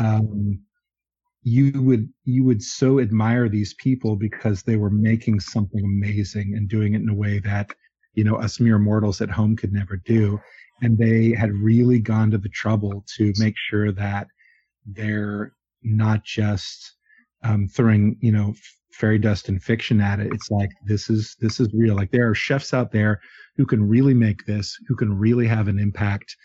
[0.00, 0.60] um,
[1.42, 6.68] you would you would so admire these people because they were making something amazing and
[6.68, 7.70] doing it in a way that
[8.14, 10.38] you know us mere mortals at home could never do.
[10.82, 14.28] And they had really gone to the trouble to make sure that
[14.86, 15.52] they're
[15.82, 16.94] not just
[17.42, 18.54] um, throwing you know
[18.90, 22.28] fairy dust and fiction at it it's like this is this is real like there
[22.28, 23.20] are chefs out there
[23.56, 26.36] who can really make this who can really have an impact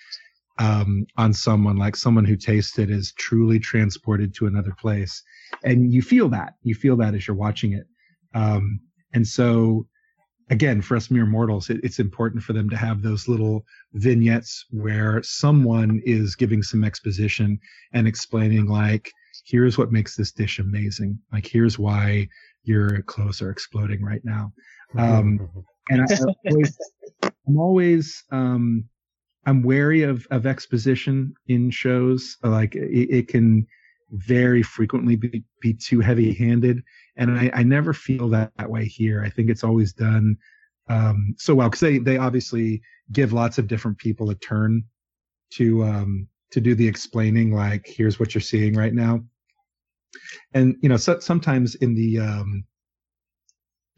[0.59, 5.23] um, on someone, like someone who tastes it is truly transported to another place.
[5.63, 6.53] And you feel that.
[6.63, 7.85] You feel that as you're watching it.
[8.33, 8.79] Um,
[9.13, 9.87] and so,
[10.49, 14.65] again, for us mere mortals, it, it's important for them to have those little vignettes
[14.69, 17.59] where someone is giving some exposition
[17.93, 19.11] and explaining, like,
[19.43, 21.19] here's what makes this dish amazing.
[21.31, 22.27] Like, here's why
[22.63, 24.53] your clothes are exploding right now.
[24.97, 25.49] Um,
[25.89, 26.77] and I, I always,
[27.47, 28.85] I'm always, um,
[29.45, 32.37] I'm wary of, of exposition in shows.
[32.43, 33.67] Like it, it can
[34.11, 36.81] very frequently be, be too heavy handed.
[37.17, 39.23] And I, I never feel that, that way here.
[39.23, 40.37] I think it's always done
[40.87, 44.83] um, so well because they, they obviously give lots of different people a turn
[45.51, 47.53] to um, to do the explaining.
[47.53, 49.23] Like here's what you're seeing right now,
[50.53, 52.63] and you know so, sometimes in the um,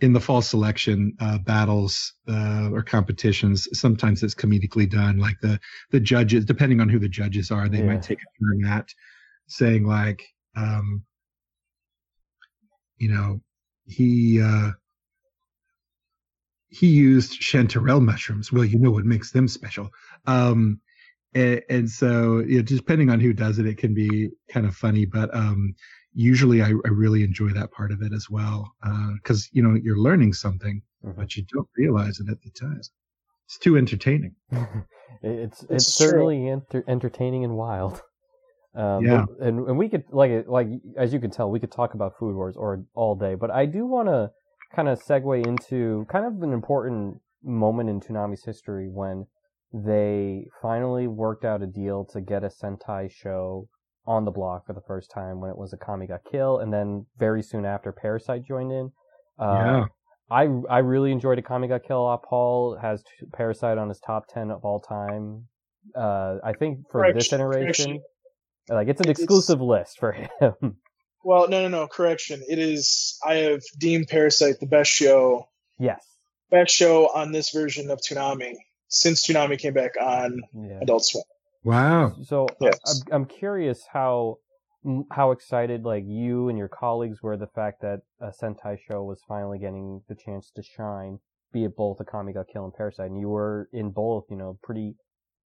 [0.01, 5.17] in the fall selection uh, battles uh, or competitions, sometimes it's comedically done.
[5.17, 5.59] Like the
[5.91, 7.85] the judges, depending on who the judges are, they yeah.
[7.85, 8.89] might take a turn at
[9.47, 10.23] saying like,
[10.55, 11.03] um,
[12.97, 13.41] you know,
[13.85, 14.71] he uh,
[16.69, 18.51] he used chanterelle mushrooms.
[18.51, 19.91] Well, you know what makes them special.
[20.25, 20.81] Um,
[21.33, 24.75] and, and so, you know, depending on who does it, it can be kind of
[24.75, 25.05] funny.
[25.05, 25.75] But um,
[26.15, 28.73] usually I, I, really enjoy that part of it as well
[29.15, 31.19] because uh, you know you're learning something mm-hmm.
[31.19, 32.81] but you don't realize it at the time.
[33.45, 34.35] It's too entertaining.
[35.21, 38.01] It's it's, it's certainly enter- entertaining and wild.
[38.75, 39.23] Um, yeah.
[39.25, 42.17] but, and, and we could like like as you can tell we could talk about
[42.19, 44.31] food wars or all day but i do want to
[44.75, 49.27] kind of segue into kind of an important moment in Toonami's history when
[49.73, 53.69] they finally worked out a deal to get a Sentai show
[54.07, 57.05] on the block for the first time when it was Akame ga Kill, and then
[57.17, 58.91] very soon after Parasyte joined in.
[59.39, 59.85] Uh, yeah.
[60.29, 62.07] I I really enjoyed Akame ga Kill.
[62.07, 63.03] Uh, Paul has
[63.37, 65.45] Parasyte on his top ten of all time.
[65.95, 68.01] Uh, I think for correction, this iteration, correction.
[68.69, 70.77] like it's an exclusive it's, list for him.
[71.25, 71.87] Well, no, no, no.
[71.87, 72.43] Correction.
[72.47, 73.17] It is.
[73.25, 75.49] I have deemed Parasyte the best show.
[75.79, 76.05] Yes.
[76.51, 78.53] Best show on this version of Toonami
[78.89, 80.79] since Toonami came back on yeah.
[80.83, 81.23] Adult Swim.
[81.65, 82.13] Wow.
[82.23, 82.79] So yes.
[83.11, 84.37] I'm, I'm curious how
[85.11, 89.19] how excited like you and your colleagues were the fact that a Sentai show was
[89.27, 91.17] finally getting the chance to shine,
[91.51, 94.59] be it both Akame ga Kill and Parasyte, and you were in both, you know,
[94.61, 94.93] pretty.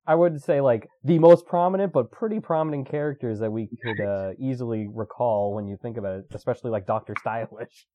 [0.05, 4.31] I would say like the most prominent, but pretty prominent characters that we could uh,
[4.39, 7.87] easily recall when you think about it, especially like Doctor Stylish.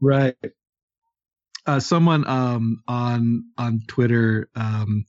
[0.00, 0.34] Right.
[1.66, 5.04] Uh, someone um, on on Twitter um,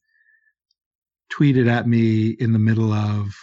[1.32, 3.34] tweeted at me in the middle of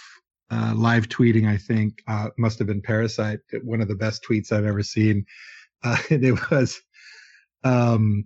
[0.50, 4.52] uh, live tweeting, I think, uh, must have been Parasyte, one of the best tweets
[4.52, 5.24] I've ever seen.
[5.84, 6.80] Uh, and it was,
[7.62, 8.24] um,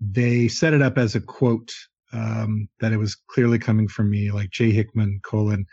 [0.00, 1.72] they set it up as a quote,
[2.12, 5.66] um, that it was clearly coming from me, like Jay Hickman, colon,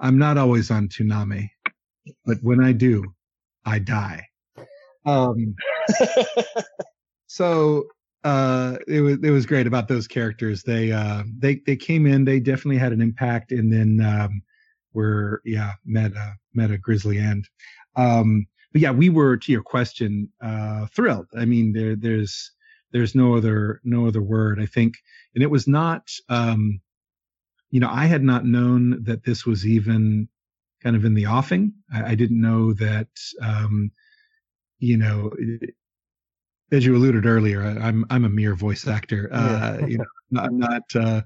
[0.00, 1.50] I'm not always on Toonami,
[2.24, 3.04] but when I do,
[3.66, 4.26] I die.
[5.04, 5.54] Um,
[7.26, 7.88] so
[8.24, 10.62] uh, it was it was great about those characters.
[10.62, 12.24] They uh, they they came in.
[12.24, 14.42] They definitely had an impact, and then um,
[14.92, 17.48] were yeah met a met a grisly end.
[17.96, 21.26] Um, but yeah, we were to your question uh, thrilled.
[21.36, 22.52] I mean, there there's
[22.92, 24.60] there's no other no other word.
[24.60, 24.94] I think,
[25.34, 26.10] and it was not.
[26.28, 26.80] Um,
[27.70, 30.28] you know, I had not known that this was even
[30.82, 31.72] kind of in the offing.
[31.92, 33.08] I, I didn't know that.
[33.40, 33.92] Um,
[34.82, 35.30] you know,
[36.72, 39.28] as you alluded earlier, I'm I'm a mere voice actor.
[39.32, 40.04] Uh, you know,
[40.40, 41.22] I'm not uh,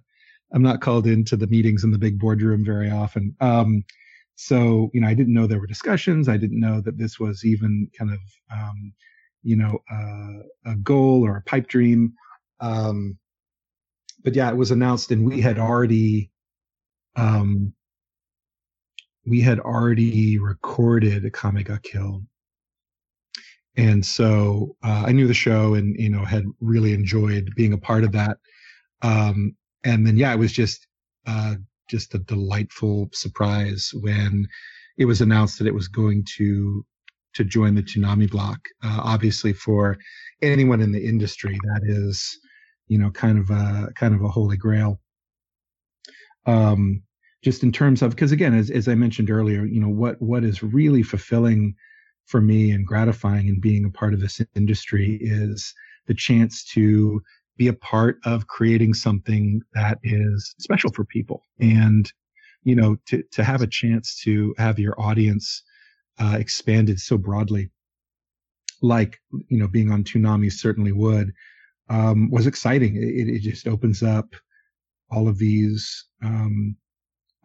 [0.53, 3.37] I'm not called into the meetings in the big boardroom very often.
[3.41, 3.85] Um,
[4.37, 6.29] so you know, I didn't know there were discussions.
[6.29, 8.21] I didn't know that this was even kind of
[8.53, 8.93] um,
[9.43, 12.15] you know uh, a goal or a pipe dream.
[12.61, 13.19] Um,
[14.25, 16.31] but yeah, it was announced, and we had already
[17.17, 17.75] um,
[19.27, 22.23] we had already recorded Akame ga Kill.
[23.77, 27.79] And so uh, I knew the show and, you know, had really enjoyed being a
[27.79, 28.39] part of that.
[29.03, 30.87] Um, and then, yeah, it was just,
[31.27, 31.57] uh,
[31.89, 34.47] just a delightful surprise when
[34.97, 36.85] it was announced that it was going to,
[37.35, 38.61] to join the Toonami block.
[38.83, 39.99] Uh, obviously for
[40.41, 42.39] anyone in the industry, that is,
[42.87, 45.01] you know, kind of a, kind of a holy grail.
[46.47, 47.03] Um,
[47.45, 50.43] just in terms of because again as, as i mentioned earlier you know what what
[50.43, 51.75] is really fulfilling
[52.27, 55.75] for me and gratifying in being a part of this industry is
[56.07, 57.23] the chance to
[57.57, 61.43] be a part of creating something that is special for people.
[61.61, 62.11] And
[62.65, 65.63] you know to to have a chance to have your audience
[66.19, 67.71] uh, expanded so broadly
[68.83, 71.33] like you know being on Toonami certainly would
[71.91, 72.97] um, was exciting.
[72.97, 74.35] It, it just opens up
[75.11, 76.77] all of these um,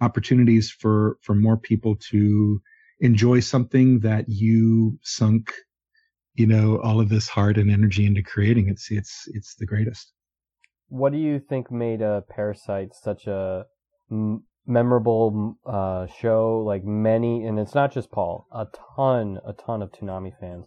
[0.01, 2.61] opportunities for for more people to
[2.99, 5.53] enjoy something that you sunk
[6.35, 8.69] you know all of this heart and energy into creating.
[8.69, 10.13] It's it's it's the greatest.
[10.87, 13.65] What do you think made a Parasyte such a
[14.09, 16.63] m- memorable uh, show?
[16.65, 20.65] Like many and it's not just paul a ton a ton of Toonami fans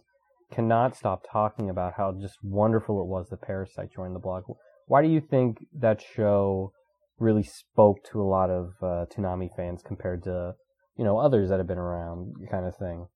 [0.51, 4.43] cannot stop talking about how just wonderful it was that Parasyte joined the blog
[4.85, 6.71] why do you think that show
[7.17, 10.53] really spoke to a lot of uh, Toonami fans compared to
[10.97, 13.07] you know others that have been around, kind of thing.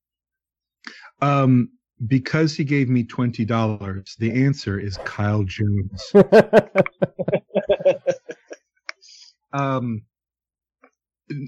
[1.21, 1.69] Um,
[2.05, 6.11] because he gave me twenty dollars, the answer is Kyle Jones.
[9.53, 10.03] um,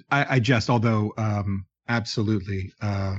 [0.10, 3.16] I, I just, although um, absolutely, uh,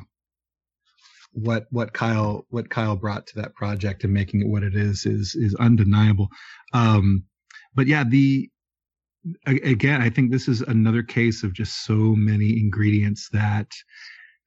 [1.33, 5.07] what what Kyle what Kyle brought to that project and making it what it is
[5.07, 6.29] is is undeniable.
[6.73, 7.25] Um,
[7.75, 8.51] but yeah, the
[9.47, 13.69] again, I think this is another case of just so many ingredients that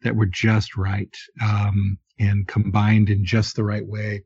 [0.02, 4.24] that were just right um, and combined in just the right way.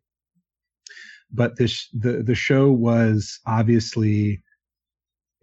[1.31, 4.41] But this the the show was obviously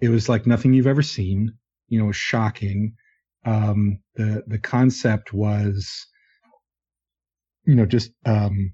[0.00, 1.52] it was like nothing you've ever seen.
[1.88, 2.94] You know, shocking.
[3.44, 6.06] Um, the the concept was,
[7.66, 8.72] you know, just um,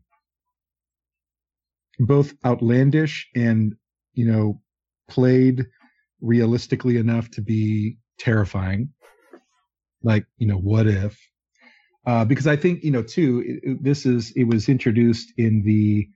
[1.99, 3.75] both outlandish and
[4.15, 4.63] you know
[5.09, 5.67] played
[6.21, 8.91] realistically enough to be terrifying.
[10.03, 11.19] Like, you know, what if?
[12.07, 15.63] Uh, because I think, you know, too, it, it, this is, it was introduced in
[15.63, 16.09] the,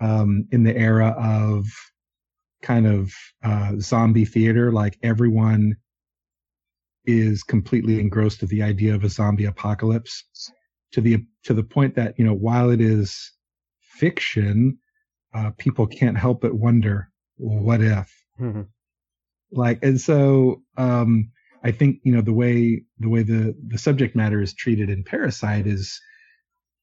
[0.00, 1.66] um, in the era of
[2.62, 3.12] kind of,
[3.44, 4.72] uh, zombie theater.
[4.72, 5.76] Like everyone
[7.04, 10.24] is completely engrossed with the idea of a zombie apocalypse
[10.92, 13.32] to the, to the point that, you know, while it is
[13.80, 14.78] fiction,
[15.34, 18.10] uh, people can't help but wonder, what if?
[18.40, 18.62] Mm-hmm
[19.52, 21.30] like and so um
[21.64, 25.04] i think you know the way the way the the subject matter is treated in
[25.04, 26.00] Parasyte is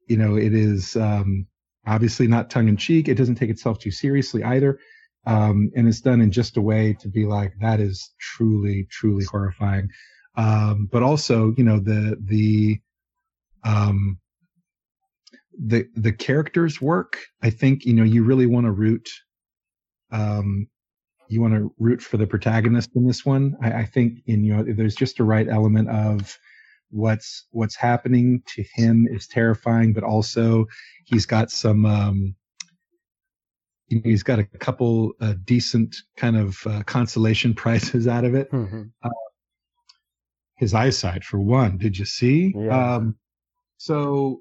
[0.08, 1.48] you know it is um
[1.86, 4.80] obviously not tongue in cheek it doesn't take itself too seriously either.
[5.26, 9.26] Um and it's done in just a way to be like that is truly truly
[9.26, 9.90] horrifying.
[10.36, 12.80] Um but also you know the the
[13.64, 14.20] um
[15.58, 19.10] the the characters work i think you know you really want to root
[20.12, 20.68] um
[21.30, 23.56] you want to root for the protagonist in this one.
[23.62, 26.38] I, I think in you know there's just a right element of
[26.90, 30.66] what's what's happening to him is terrifying, but also
[31.06, 32.36] he's got some um,
[33.88, 38.52] he's got a couple uh, decent kind of uh, consolation prizes out of it.
[38.52, 38.84] Mm-hmm.
[39.04, 39.10] Uh,
[40.58, 42.54] his eyesight, for one, did you see?
[42.58, 42.96] Yeah.
[42.96, 43.16] Um,
[43.78, 44.40] so,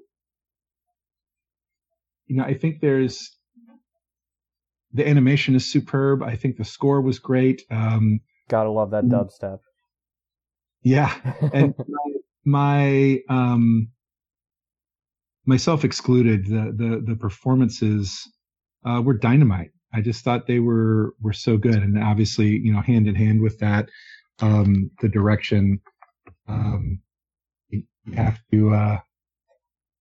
[2.25, 3.36] you know, I think there's
[4.93, 6.23] the animation is superb.
[6.23, 7.63] I think the score was great.
[7.69, 8.19] Um,
[8.49, 9.11] Gotta love that mm.
[9.11, 9.59] dubstep.
[10.83, 11.13] Yeah,
[11.53, 12.13] and my,
[12.45, 13.89] my um,
[15.45, 18.29] myself excluded, the the the performances
[18.85, 19.71] uh, were dynamite.
[19.93, 23.41] I just thought they were were so good, and obviously, you know, hand in hand
[23.41, 23.89] with that,
[24.39, 25.81] um, the direction.
[26.47, 27.01] Um,
[27.69, 27.83] you
[28.15, 28.99] have to uh,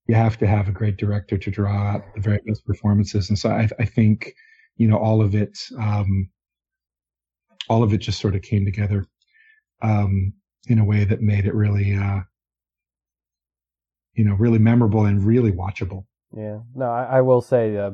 [0.06, 3.38] you have to have a great director to draw out the very best performances, and
[3.38, 4.34] so I, I think
[4.76, 6.28] you know, all of it, um,
[7.68, 9.06] all of it just sort of came together,
[9.82, 10.32] um,
[10.68, 12.20] in a way that made it really, uh,
[14.14, 16.04] you know, really memorable and really watchable.
[16.36, 16.58] Yeah.
[16.74, 17.90] No, I, I will say, uh,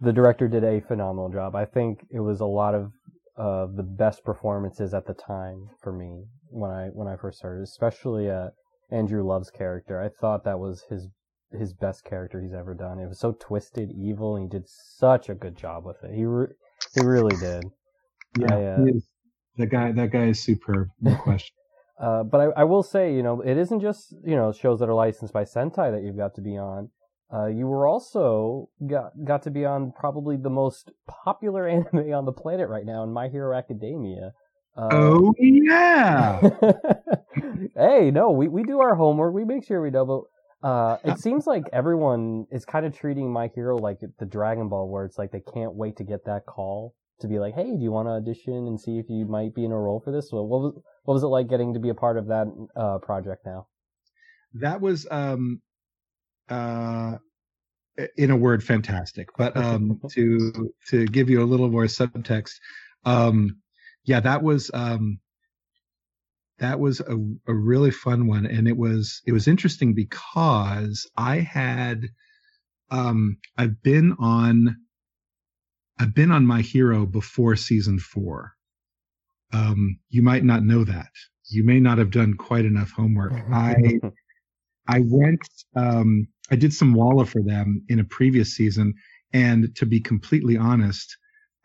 [0.00, 1.54] the director did a phenomenal job.
[1.54, 2.92] I think it was a lot of,
[3.36, 7.62] uh, the best performances at the time for me when I, when I first started,
[7.62, 8.48] especially, uh,
[8.90, 10.00] Andrew Love's character.
[10.02, 11.08] I thought that was his
[11.52, 12.98] his best character he's ever done.
[12.98, 16.14] It was so twisted, evil, and he did such a good job with it.
[16.14, 16.54] He re-
[16.94, 17.64] he really did.
[18.38, 18.86] Yeah, I, uh,
[19.58, 20.88] that guy that guy is superb.
[21.00, 21.54] No question.
[21.98, 24.88] Uh, but I, I, will say, you know, it isn't just you know shows that
[24.88, 26.90] are licensed by Sentai that you've got to be on.
[27.32, 32.24] Uh, you were also got got to be on probably the most popular anime on
[32.24, 34.32] the planet right now in My Hero Academia.
[34.76, 36.40] Uh, oh yeah.
[37.76, 39.34] hey, no, we, we do our homework.
[39.34, 40.26] We make sure we know.
[40.62, 44.88] Uh, it seems like everyone is kind of treating My Hero like the Dragon Ball,
[44.88, 47.82] where it's like they can't wait to get that call to be like, "Hey, do
[47.82, 50.30] you want to audition and see if you might be in a role for this?"
[50.30, 52.46] So what was what was it like getting to be a part of that
[52.76, 53.66] uh, project now?
[54.54, 55.60] That was um
[56.48, 57.16] uh
[58.16, 62.54] in a word fantastic but um to to give you a little more subtext
[63.04, 63.62] um
[64.04, 65.20] yeah, that was um,
[66.58, 71.38] that was a, a really fun one, and it was it was interesting because I
[71.38, 72.08] had
[72.90, 74.76] um, I've been on
[75.98, 78.52] I've been on my hero before season four.
[79.52, 81.08] Um, you might not know that.
[81.50, 83.32] You may not have done quite enough homework.
[83.52, 84.00] I
[84.88, 85.46] I went
[85.76, 88.94] um, I did some Walla for them in a previous season,
[89.32, 91.16] and to be completely honest,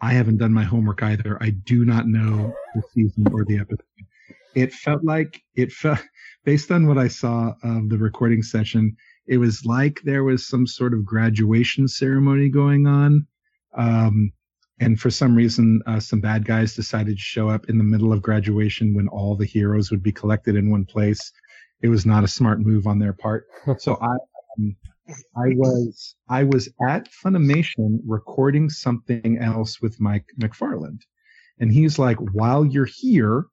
[0.01, 1.37] I haven't done my homework either.
[1.41, 3.83] I do not know the season or the episode.
[4.55, 5.99] It felt like it felt
[6.45, 8.95] based on what I saw of the recording session,
[9.27, 13.27] it was like there was some sort of graduation ceremony going on.
[13.75, 14.31] Um,
[14.79, 18.13] and for some reason, uh, some bad guys decided to show up in the middle
[18.13, 21.31] of graduation when all the heroes would be collected in one place.
[21.81, 23.47] It was not a smart move on their part.
[23.79, 24.15] So I,
[24.57, 24.75] um,
[25.35, 31.01] I was I was at Funimation recording something else with Mike McFarland,
[31.59, 33.45] and he's like, "While you're here,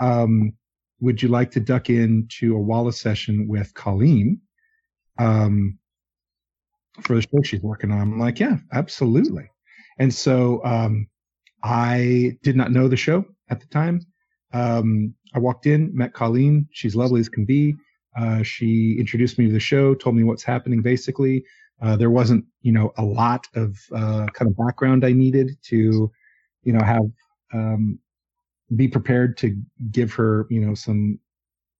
[0.00, 0.52] um,
[1.00, 4.40] would you like to duck into a Walla session with Colleen
[5.18, 5.78] um,
[7.02, 9.50] for the show she's working on?" I'm like, "Yeah, absolutely."
[9.98, 11.08] And so um,
[11.62, 14.00] I did not know the show at the time.
[14.52, 16.66] Um, I walked in, met Colleen.
[16.72, 17.76] She's lovely as can be.
[18.16, 21.44] Uh, she introduced me to the show, told me what's happening basically.
[21.80, 26.10] Uh, there wasn't, you know, a lot of uh, kind of background I needed to,
[26.62, 27.06] you know, have
[27.54, 27.98] um,
[28.76, 29.56] be prepared to
[29.90, 31.18] give her, you know, some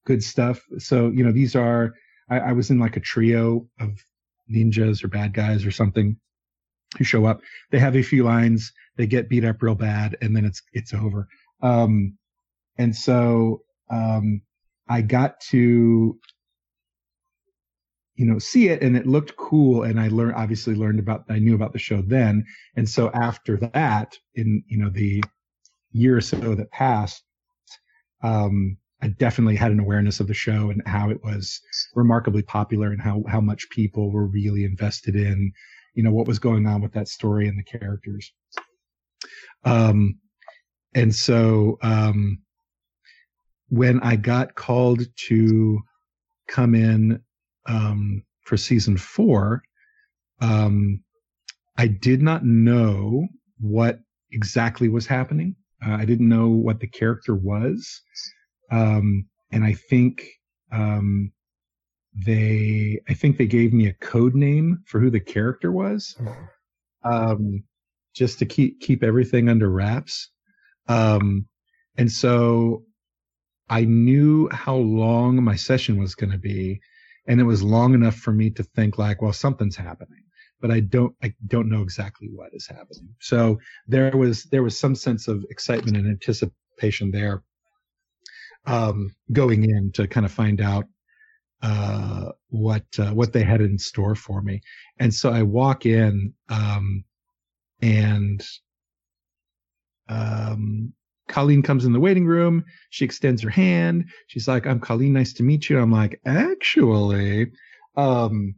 [0.07, 0.61] good stuff.
[0.79, 1.95] So, you know, these are
[2.29, 4.03] I, I was in like a trio of
[4.51, 6.17] ninjas or bad guys or something
[6.99, 7.41] who show up.
[7.71, 10.95] They have a few lines, they get beat up real bad, and then it's it's
[10.95, 11.29] over.
[11.63, 12.17] Um,
[12.79, 14.43] and so um,
[14.89, 16.19] I got to
[18.21, 21.39] you know see it and it looked cool and i learned obviously learned about i
[21.39, 22.45] knew about the show then
[22.77, 25.23] and so after that in you know the
[25.93, 27.25] year or so that passed
[28.23, 31.61] um i definitely had an awareness of the show and how it was
[31.95, 35.53] remarkably popular and how how much people were really invested in
[35.95, 38.33] you know what was going on with that story and the characters
[39.65, 40.19] um
[40.95, 42.39] and so um
[43.71, 45.81] when I got called to
[46.49, 47.21] come in
[47.67, 49.63] um, for season four,
[50.41, 51.03] um,
[51.79, 53.29] I did not know
[53.61, 54.01] what
[54.33, 55.55] exactly was happening.
[55.85, 58.03] Uh, I didn't know what the character was,
[58.71, 60.27] um, and I think
[60.73, 61.33] um,
[62.15, 66.17] they, I think they gave me a code name for who the character was,
[67.05, 67.65] um,
[68.15, 70.31] just to keep keep everything under wraps.
[70.89, 71.47] Um,
[71.97, 72.85] and so
[73.69, 76.81] I knew how long my session was going to be,
[77.27, 80.25] and it was long enough for me to think like, well, something's happening,
[80.61, 83.15] but I don't, I don't know exactly what is happening.
[83.21, 87.43] So there was, there was some sense of excitement and anticipation there,
[88.67, 90.87] um, going in to kind of find out,
[91.63, 94.61] uh, what, uh, what they had in store for me.
[94.99, 97.05] And so I walk in, um,
[97.83, 98.47] and,
[100.09, 100.93] um,
[101.29, 102.65] Colleen comes in the waiting room.
[102.91, 104.11] She extends her hand.
[104.27, 105.13] She's like, I'm Colleen.
[105.13, 105.79] Nice to meet you.
[105.79, 107.53] I'm like, actually,
[107.97, 108.57] um,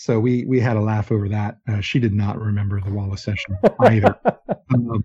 [0.00, 1.58] so we, we had a laugh over that.
[1.68, 4.18] Uh, she did not remember the Walla session either.
[4.74, 5.04] um,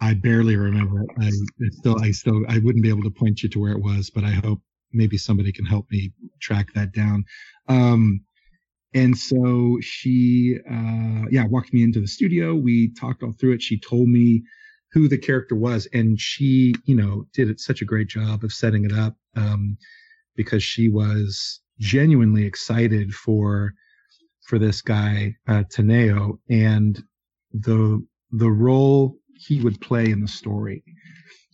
[0.00, 1.08] I barely remember it.
[1.18, 1.30] I
[1.72, 4.22] still, I still, I wouldn't be able to point you to where it was, but
[4.22, 4.60] I hope
[4.92, 7.24] maybe somebody can help me track that down.
[7.68, 8.20] Um,
[8.94, 12.54] and so she, uh, yeah, walked me into the studio.
[12.54, 13.62] We talked all through it.
[13.62, 14.44] She told me
[14.92, 15.88] who the character was.
[15.92, 19.76] And she, you know, did such a great job of setting it up um,
[20.36, 23.74] because she was genuinely excited for
[24.44, 25.64] for this guy uh,
[26.48, 27.02] and
[27.52, 30.82] the the role he would play in the story.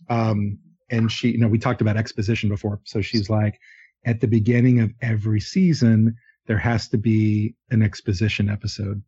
[0.09, 0.57] Um,
[0.89, 3.59] and she, you know, we talked about exposition before, so she's like,
[4.05, 6.15] at the beginning of every season,
[6.47, 9.01] there has to be an exposition episode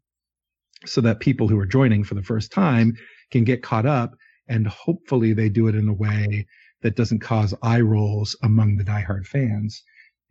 [0.86, 2.96] so that people who are joining for the first time
[3.32, 4.14] can get caught up
[4.48, 6.46] and hopefully they do it in a way
[6.82, 9.84] that doesn't cause eye rolls among the diehard fans.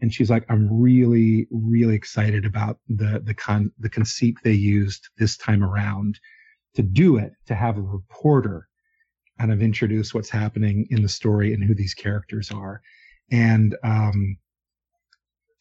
[0.03, 5.09] And she's like, I'm really, really excited about the, the con, the conceit they used
[5.17, 6.19] this time around
[6.75, 8.69] to do it, to have a reporter
[9.39, 12.83] kind of introduce what's happening in the story and who these characters are.
[13.31, 14.37] And, um,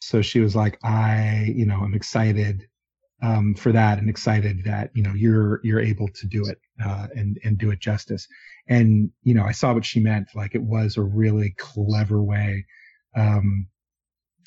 [0.00, 2.66] so she was like, I, you know, I'm excited,
[3.22, 7.06] um, for that and excited that, you know, you're, you're able to do it, uh,
[7.14, 8.26] and, and do it justice.
[8.66, 10.28] And, you know, I saw what she meant.
[10.34, 12.66] Like it was a really clever way,
[13.16, 13.68] um,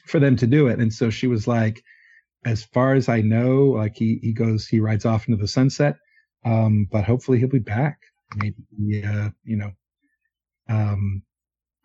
[0.08, 0.80] for them to do it.
[0.80, 1.84] And so she was like,
[2.46, 5.96] as far as I know, like he, he goes, he rides off into the sunset.
[6.46, 7.98] Um, but hopefully he'll be back.
[8.36, 9.72] Maybe, uh, you know,
[10.70, 11.24] um,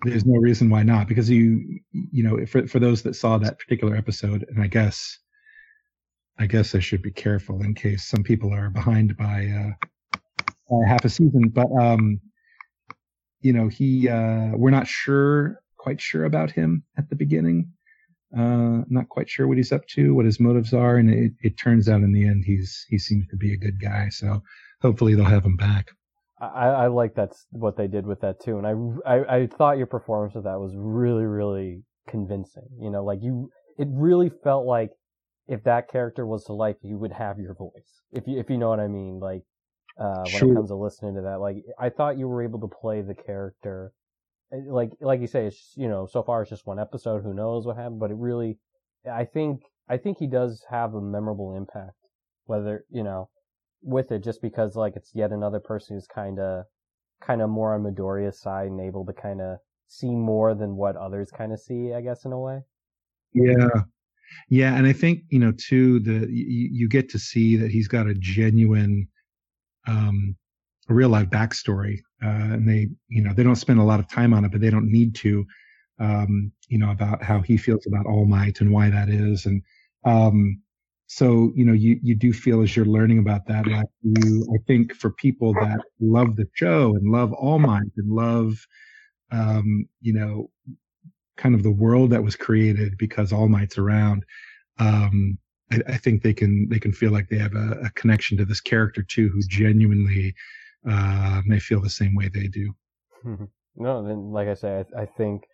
[0.02, 3.58] there's no reason why not because you, you know, for, for those that saw that
[3.58, 5.18] particular episode, and I guess,
[6.38, 10.18] I guess I should be careful in case some people are behind by, uh,
[10.70, 12.20] by half a season, but, um,
[13.40, 17.72] you know, he, uh, we're not sure, quite sure about him at the beginning.
[18.36, 21.58] Uh, not quite sure what he's up to, what his motives are, and it, it
[21.58, 24.08] turns out in the end he's he seems to be a good guy.
[24.08, 24.42] So
[24.80, 25.88] hopefully they'll have him back.
[26.40, 29.78] I, I like that's what they did with that too, and I, I I thought
[29.78, 32.68] your performance of that was really really convincing.
[32.80, 34.90] You know, like you, it really felt like
[35.48, 38.02] if that character was to life, you would have your voice.
[38.12, 39.42] If you if you know what I mean, like
[39.98, 40.52] uh, when sure.
[40.52, 43.14] it comes to listening to that, like I thought you were able to play the
[43.14, 43.92] character
[44.53, 47.22] like like you say, it's you know so far it's just one episode.
[47.22, 48.01] Who knows what happened?
[48.01, 48.59] But it really,
[49.11, 51.96] I think I think he does have a memorable impact.
[52.46, 53.28] Whether you know
[53.82, 56.64] with it, just because like it's yet another person who's kind of
[57.20, 60.96] kind of more on Midoriya's side and able to kind of see more than what
[60.96, 61.92] others kind of see.
[61.94, 62.61] I guess in a way.
[63.32, 63.82] Yeah.
[64.48, 67.88] Yeah, and I think you know too the you, you get to see that he's
[67.88, 69.09] got a genuine
[69.86, 70.36] um
[70.91, 74.09] a real life backstory, uh, and they, you know, they don't spend a lot of
[74.09, 75.47] time on it, but they don't need to,
[75.99, 79.62] um, you know, about how he feels about All Might and why that is, and
[80.05, 80.61] um,
[81.07, 84.59] so you know, you you do feel as you're learning about that, like you, I
[84.66, 88.64] think for people that love the show and love All Might and love,
[89.32, 90.51] um, you know,
[91.36, 94.24] kind of the world that was created because All Might's around.
[94.78, 95.36] Um,
[95.72, 98.45] I, I, think they can they can feel like they have a, a, connection to
[98.45, 100.34] this character too, who genuinely
[100.88, 102.74] uh, may feel the same way they do.
[103.76, 105.44] no, then like I say, I, I, think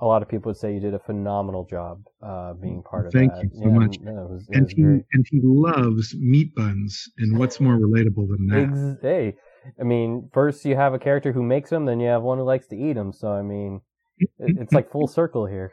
[0.00, 3.12] a lot of people would say you did a phenomenal job uh, being part of
[3.12, 3.38] Thank that.
[3.40, 3.96] Thank you so yeah, much.
[4.00, 5.04] No, it was, it and he great.
[5.12, 8.98] and he loves meat buns, and what's more relatable than that?
[9.02, 9.34] hey,
[9.80, 12.44] I mean, first you have a character who makes them, then you have one who
[12.44, 13.12] likes to eat them.
[13.12, 13.80] So I mean,
[14.18, 15.72] it, it's like full circle here.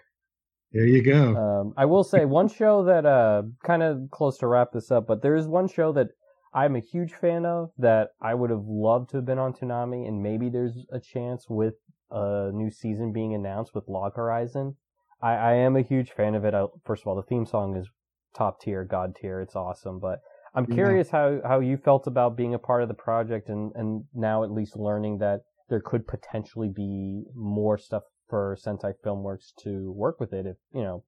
[0.71, 1.35] There you go.
[1.35, 5.05] Um, I will say one show that uh, kind of close to wrap this up,
[5.05, 6.07] but there is one show that
[6.53, 10.07] I'm a huge fan of that I would have loved to have been on Toonami,
[10.07, 11.75] and maybe there's a chance with
[12.11, 14.75] a new season being announced with Log Horizon.
[15.21, 16.53] I, I am a huge fan of it.
[16.53, 17.89] I, first of all, the theme song is
[18.35, 19.41] top tier, god tier.
[19.41, 19.99] It's awesome.
[19.99, 20.19] But
[20.53, 20.75] I'm yeah.
[20.75, 24.43] curious how, how you felt about being a part of the project and, and now
[24.43, 30.19] at least learning that there could potentially be more stuff for Sentai Filmworks to work
[30.19, 30.45] with it.
[30.45, 31.03] If, you know,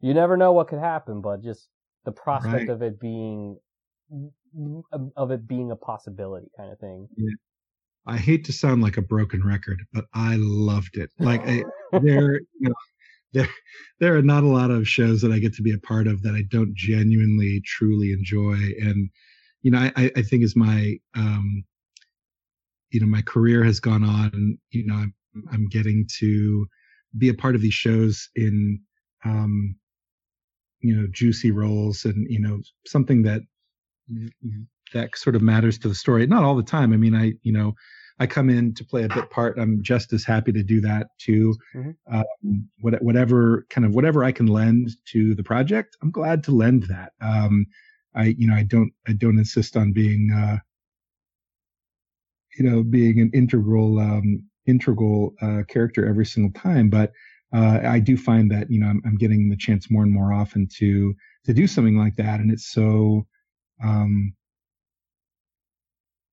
[0.00, 1.68] you never know what could happen, but just
[2.04, 2.70] the prospect right.
[2.70, 3.58] of it being
[5.16, 7.08] of it being a possibility kind of thing.
[7.16, 7.34] Yeah.
[8.06, 11.10] I hate to sound like a broken record, but I loved it.
[11.18, 12.74] Like I, there, you know,
[13.32, 13.48] there,
[14.00, 16.22] there are not a lot of shows that I get to be a part of
[16.22, 18.54] that I don't genuinely, truly enjoy.
[18.80, 19.10] And,
[19.62, 21.64] you know, I, I think as my, um,
[22.90, 25.14] you know, my career has gone on, you know, I'm,
[25.52, 26.66] I'm getting to
[27.18, 28.80] be a part of these shows in,
[29.24, 29.76] um,
[30.80, 33.42] you know, juicy roles and, you know, something that
[34.92, 36.26] that sort of matters to the story.
[36.26, 36.92] Not all the time.
[36.92, 37.74] I mean, I, you know,
[38.18, 39.58] I come in to play a bit part.
[39.58, 41.54] I'm just as happy to do that too.
[41.74, 42.16] Mm-hmm.
[42.16, 46.82] Um, whatever kind of whatever I can lend to the project, I'm glad to lend
[46.84, 47.12] that.
[47.22, 47.64] Um,
[48.14, 50.58] I, you know, I don't, I don't insist on being, uh,
[52.58, 56.90] you know, being an integral, um, integral, uh, character every single time.
[56.90, 57.12] But,
[57.54, 60.32] uh, I do find that, you know, I'm, I'm getting the chance more and more
[60.32, 61.14] often to,
[61.46, 62.40] to do something like that.
[62.40, 63.26] And it's so,
[63.82, 64.34] um,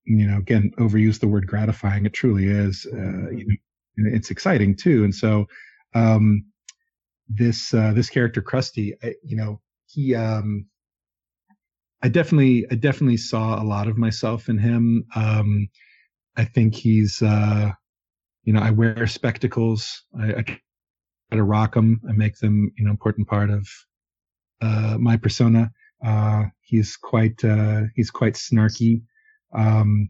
[0.05, 2.05] you know, again, overuse the word gratifying.
[2.05, 2.85] It truly is.
[2.91, 3.45] Uh, you
[3.97, 5.03] know, it's exciting too.
[5.03, 5.47] And so,
[5.93, 6.45] um,
[7.29, 10.67] this, uh, this character, Krusty, I, you know, he, um,
[12.03, 15.05] I definitely, I definitely saw a lot of myself in him.
[15.15, 15.69] Um,
[16.37, 17.71] I think he's, uh,
[18.43, 20.03] you know, I wear spectacles.
[20.19, 20.59] I, I try
[21.33, 22.01] to rock them.
[22.09, 23.67] I make them, you know, important part of,
[24.61, 25.71] uh, my persona.
[26.03, 29.01] Uh, he's quite uh, he's quite snarky,
[29.53, 30.09] um,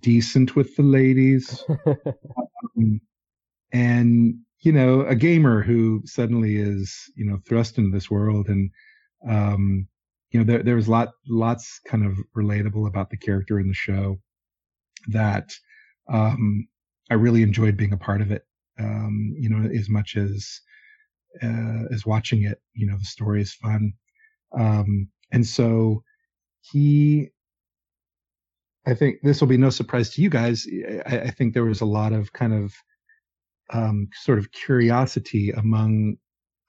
[0.00, 1.64] decent with the ladies.
[1.86, 3.00] um,
[3.72, 8.70] and you know, a gamer who suddenly is, you know, thrust into this world and,
[9.28, 9.86] um,
[10.30, 13.74] you know, there, there was lot, lots kind of relatable about the character in the
[13.74, 14.18] show
[15.08, 15.52] that,
[16.12, 16.66] um,
[17.10, 18.42] I really enjoyed being a part of it.
[18.78, 20.60] Um, you know, as much as,
[21.42, 23.92] uh, as watching it, you know, the story is fun.
[24.56, 26.02] Um, and so
[26.60, 27.28] he,
[28.86, 30.66] I think this will be no surprise to you guys.
[31.06, 32.74] I, I think there was a lot of kind of,
[33.70, 36.16] um, sort of curiosity among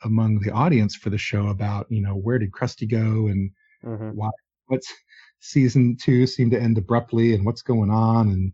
[0.04, 3.52] among the audience for the show about you know where did Krusty go and
[3.84, 4.10] mm-hmm.
[4.12, 4.30] why
[4.68, 4.94] what's
[5.40, 8.52] season two seemed to end abruptly and what's going on and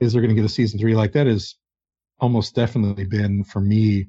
[0.00, 1.54] is there going to get a season three like that has
[2.18, 4.06] almost definitely been for me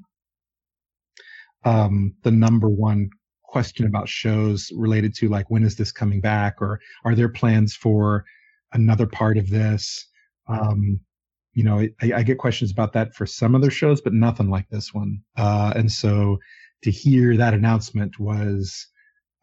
[1.64, 3.10] um, the number one
[3.48, 7.74] question about shows related to like when is this coming back or are there plans
[7.74, 8.24] for
[8.72, 10.06] another part of this
[10.48, 11.00] um,
[11.58, 14.68] you know, I, I, get questions about that for some other shows, but nothing like
[14.68, 15.20] this one.
[15.36, 16.38] Uh, and so
[16.84, 18.86] to hear that announcement was,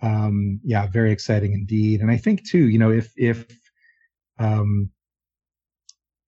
[0.02, 2.00] um, yeah, very exciting indeed.
[2.00, 3.46] And I think too, you know, if, if,
[4.40, 4.90] um,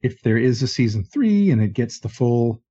[0.01, 2.61] if there is a season three and it gets the full,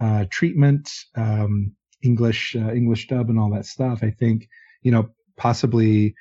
[0.00, 4.48] uh, treatment, um, English, uh, English dub and all that stuff, I think,
[4.82, 6.14] you know, possibly,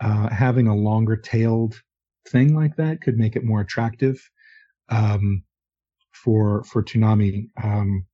[0.00, 1.80] uh, having a longer tailed
[2.28, 4.30] thing like that could make it more attractive.
[4.88, 5.44] Um,
[6.12, 7.48] for for Toonami.
[7.62, 8.06] Um,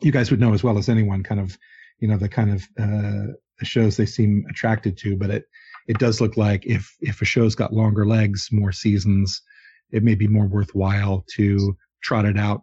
[0.00, 1.58] you guys would know as well as anyone, kind of,
[1.98, 3.32] you know, the kind of uh,
[3.62, 5.16] shows they seem attracted to.
[5.16, 5.44] But it
[5.88, 9.42] it does look like if if a show's got longer legs, more seasons,
[9.90, 12.62] it may be more worthwhile to trot it out.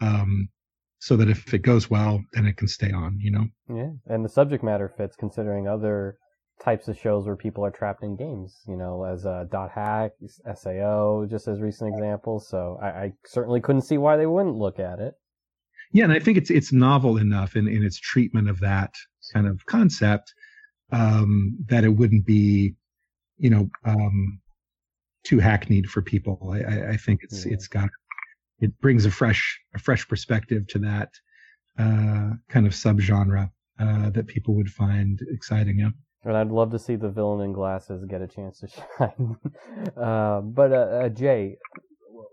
[0.00, 0.48] Um,
[1.00, 3.46] so that if it goes well, then it can stay on, you know?
[3.74, 3.90] Yeah.
[4.06, 6.18] And the subject matter fits considering other
[6.62, 10.12] types of shows where people are trapped in games, you know, as uh, Dot Hack,
[10.54, 12.46] SAO, just as recent examples.
[12.48, 15.14] So I, I, certainly couldn't see why they wouldn't look at it.
[15.92, 18.94] Yeah, and I think it's it's novel enough in, in its treatment of that
[19.32, 20.32] kind of concept
[20.92, 22.74] um, that it wouldn't be,
[23.38, 24.40] you know, um,
[25.24, 26.54] too hackneyed for people.
[26.54, 27.54] I, I think it's yeah.
[27.54, 27.88] it's got
[28.60, 31.10] it brings a fresh a fresh perspective to that
[31.78, 35.78] uh, kind of subgenre uh, that people would find exciting.
[35.78, 35.90] Yeah.
[36.24, 39.36] And I'd love to see the villain in glasses get a chance to shine.
[39.96, 41.56] uh, but uh, uh, Jay,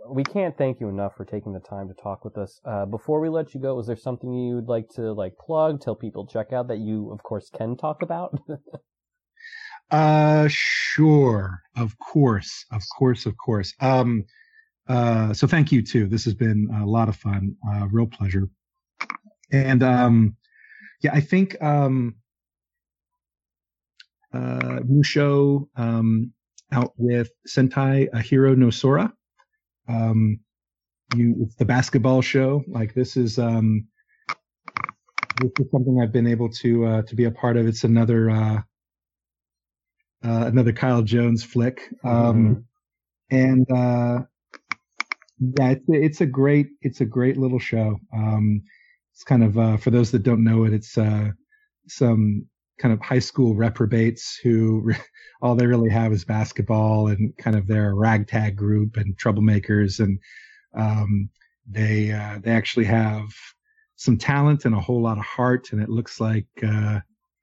[0.09, 2.59] we can't thank you enough for taking the time to talk with us.
[2.65, 5.95] Uh, before we let you go, is there something you'd like to like plug, tell
[5.95, 8.37] people check out that you, of course, can talk about?
[9.91, 13.73] uh, sure, of course, of course, of course.
[13.79, 14.25] Um,
[14.87, 16.07] uh, so thank you too.
[16.07, 18.49] This has been a lot of fun, uh, real pleasure.
[19.51, 20.35] And um,
[21.01, 22.15] yeah, I think um,
[24.33, 26.33] uh, new show um,
[26.71, 29.13] out with Sentai Ahiru no Sora.
[29.87, 30.39] Um,
[31.15, 32.63] you, it's the basketball show.
[32.67, 33.87] Like this is um,
[35.41, 37.67] this is something I've been able to uh, to be a part of.
[37.67, 38.61] It's another uh,
[40.25, 42.65] uh, another Kyle Jones flick, um,
[43.31, 43.35] mm-hmm.
[43.35, 44.25] and uh,
[45.39, 47.99] yeah, it's, it's a great it's a great little show.
[48.15, 48.63] Um,
[49.13, 51.31] it's kind of uh, for those that don't know it, it's uh,
[51.87, 52.47] some
[52.79, 54.97] kind of high school reprobates who re-
[55.41, 59.99] all they really have is basketball and kind of their ragtag group and troublemakers.
[59.99, 60.19] And
[60.77, 61.29] um,
[61.69, 63.27] they uh, they actually have
[63.97, 65.69] some talent and a whole lot of heart.
[65.73, 66.99] And it looks like uh,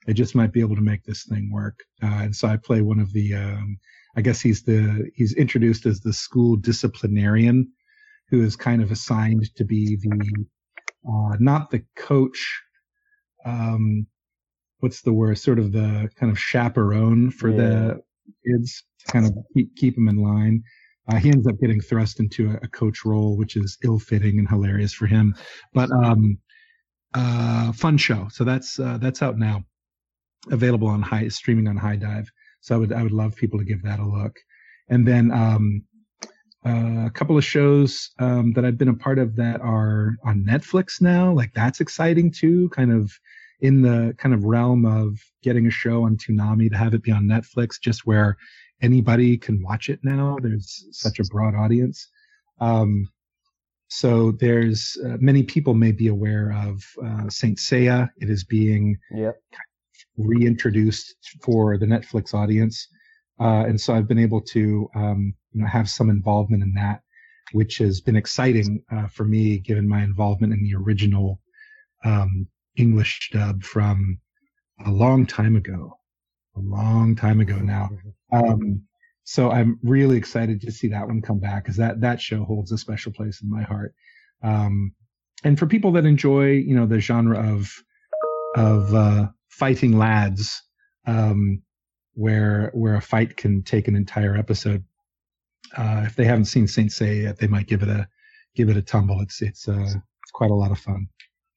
[0.07, 1.81] they just might be able to make this thing work.
[2.03, 3.79] Uh, and so I play one of the um,
[4.17, 7.71] I guess he's the he's introduced as the school disciplinarian
[8.31, 10.47] who is kind of assigned to be the
[11.07, 12.63] uh, not the coach
[13.45, 14.07] um,
[14.85, 15.39] what's the word?
[15.39, 17.57] Sort of the kind of chaperone for yeah.
[17.57, 18.01] the
[18.47, 20.63] kids to kind of keep keep them in line.
[21.11, 24.49] Uh, he ends up getting thrust into a, a, coach role, which is ill-fitting and
[24.49, 25.35] hilarious for him.
[25.75, 26.39] But um,
[27.13, 28.29] uh, fun show.
[28.31, 29.65] So that's uh, that's out now,
[30.51, 32.27] available on high streaming on HIDIVE.
[32.61, 34.37] So I would I would love people to give that a look.
[34.89, 35.83] And then um,
[36.67, 40.45] uh, a couple of shows um, that I've been a part of that are on
[40.49, 41.33] Netflix now.
[41.33, 42.69] Like that's exciting too.
[42.71, 43.13] Kind of
[43.61, 47.13] in the kind of realm of getting a show on Toonami to have it be
[47.13, 48.37] on Netflix, just where
[48.83, 50.39] anybody can watch it now.
[50.41, 52.09] There's such a broad audience.
[52.61, 53.09] Um,
[53.89, 58.11] so there's uh, many people may be aware of uh, Saint Seiya.
[58.19, 59.37] It is being yep.
[60.17, 62.89] reintroduced for the Netflix audience,
[63.39, 67.01] uh, and so I've been able to um, you know have some involvement in that,
[67.53, 71.41] which has been exciting uh, for me given my involvement in the original
[72.05, 72.47] um,
[72.77, 74.19] English dub from
[74.85, 75.99] a long time ago,
[76.57, 77.91] a long time ago now.
[78.33, 78.83] Um,
[79.25, 82.73] so I'm really excited to see that one come back because that that show holds
[82.73, 83.95] a special place in my heart.
[84.43, 84.93] Um,
[85.45, 87.73] and for people that enjoy, you know, the genre of
[88.57, 90.63] of uh, fighting lads,
[91.07, 91.63] um,
[92.15, 94.85] where where a fight can take an entire episode.
[95.77, 98.07] Uh, if they haven't seen Saint Seiya yet, they might give it a
[98.55, 99.21] give it a tumble.
[99.21, 101.09] It's it's uh, it's quite a lot of fun.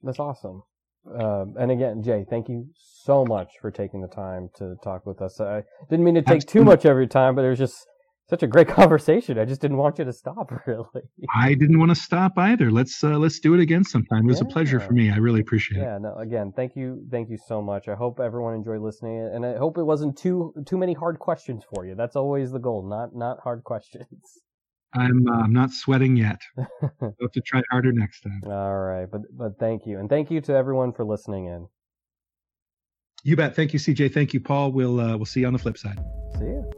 [0.03, 0.63] That's awesome.
[1.13, 5.21] Um, and again, Jay, thank you so much for taking the time to talk with
[5.21, 5.39] us.
[5.39, 6.59] I didn't mean to take Absolutely.
[6.59, 7.87] too much of your time, but it was just
[8.29, 9.39] such a great conversation.
[9.39, 11.03] I just didn't want you to stop, really.
[11.35, 12.71] I didn't want to stop either.
[12.71, 14.25] Let's uh, let's do it again sometime.
[14.25, 14.47] It was yeah.
[14.47, 15.11] a pleasure for me.
[15.11, 16.01] I really appreciate yeah, it.
[16.03, 17.87] Yeah, no, again, thank you, thank you so much.
[17.87, 21.63] I hope everyone enjoyed listening, and I hope it wasn't too too many hard questions
[21.73, 21.95] for you.
[21.95, 24.07] That's always the goal, not not hard questions.
[24.93, 26.41] I'm uh, I'm not sweating yet.
[26.57, 28.41] I'll have to try harder next time.
[28.45, 31.67] All right, but but thank you, and thank you to everyone for listening in.
[33.23, 33.55] You bet.
[33.55, 34.13] Thank you, CJ.
[34.13, 34.71] Thank you, Paul.
[34.71, 35.99] We'll uh, we'll see you on the flip side.
[36.37, 36.76] See you.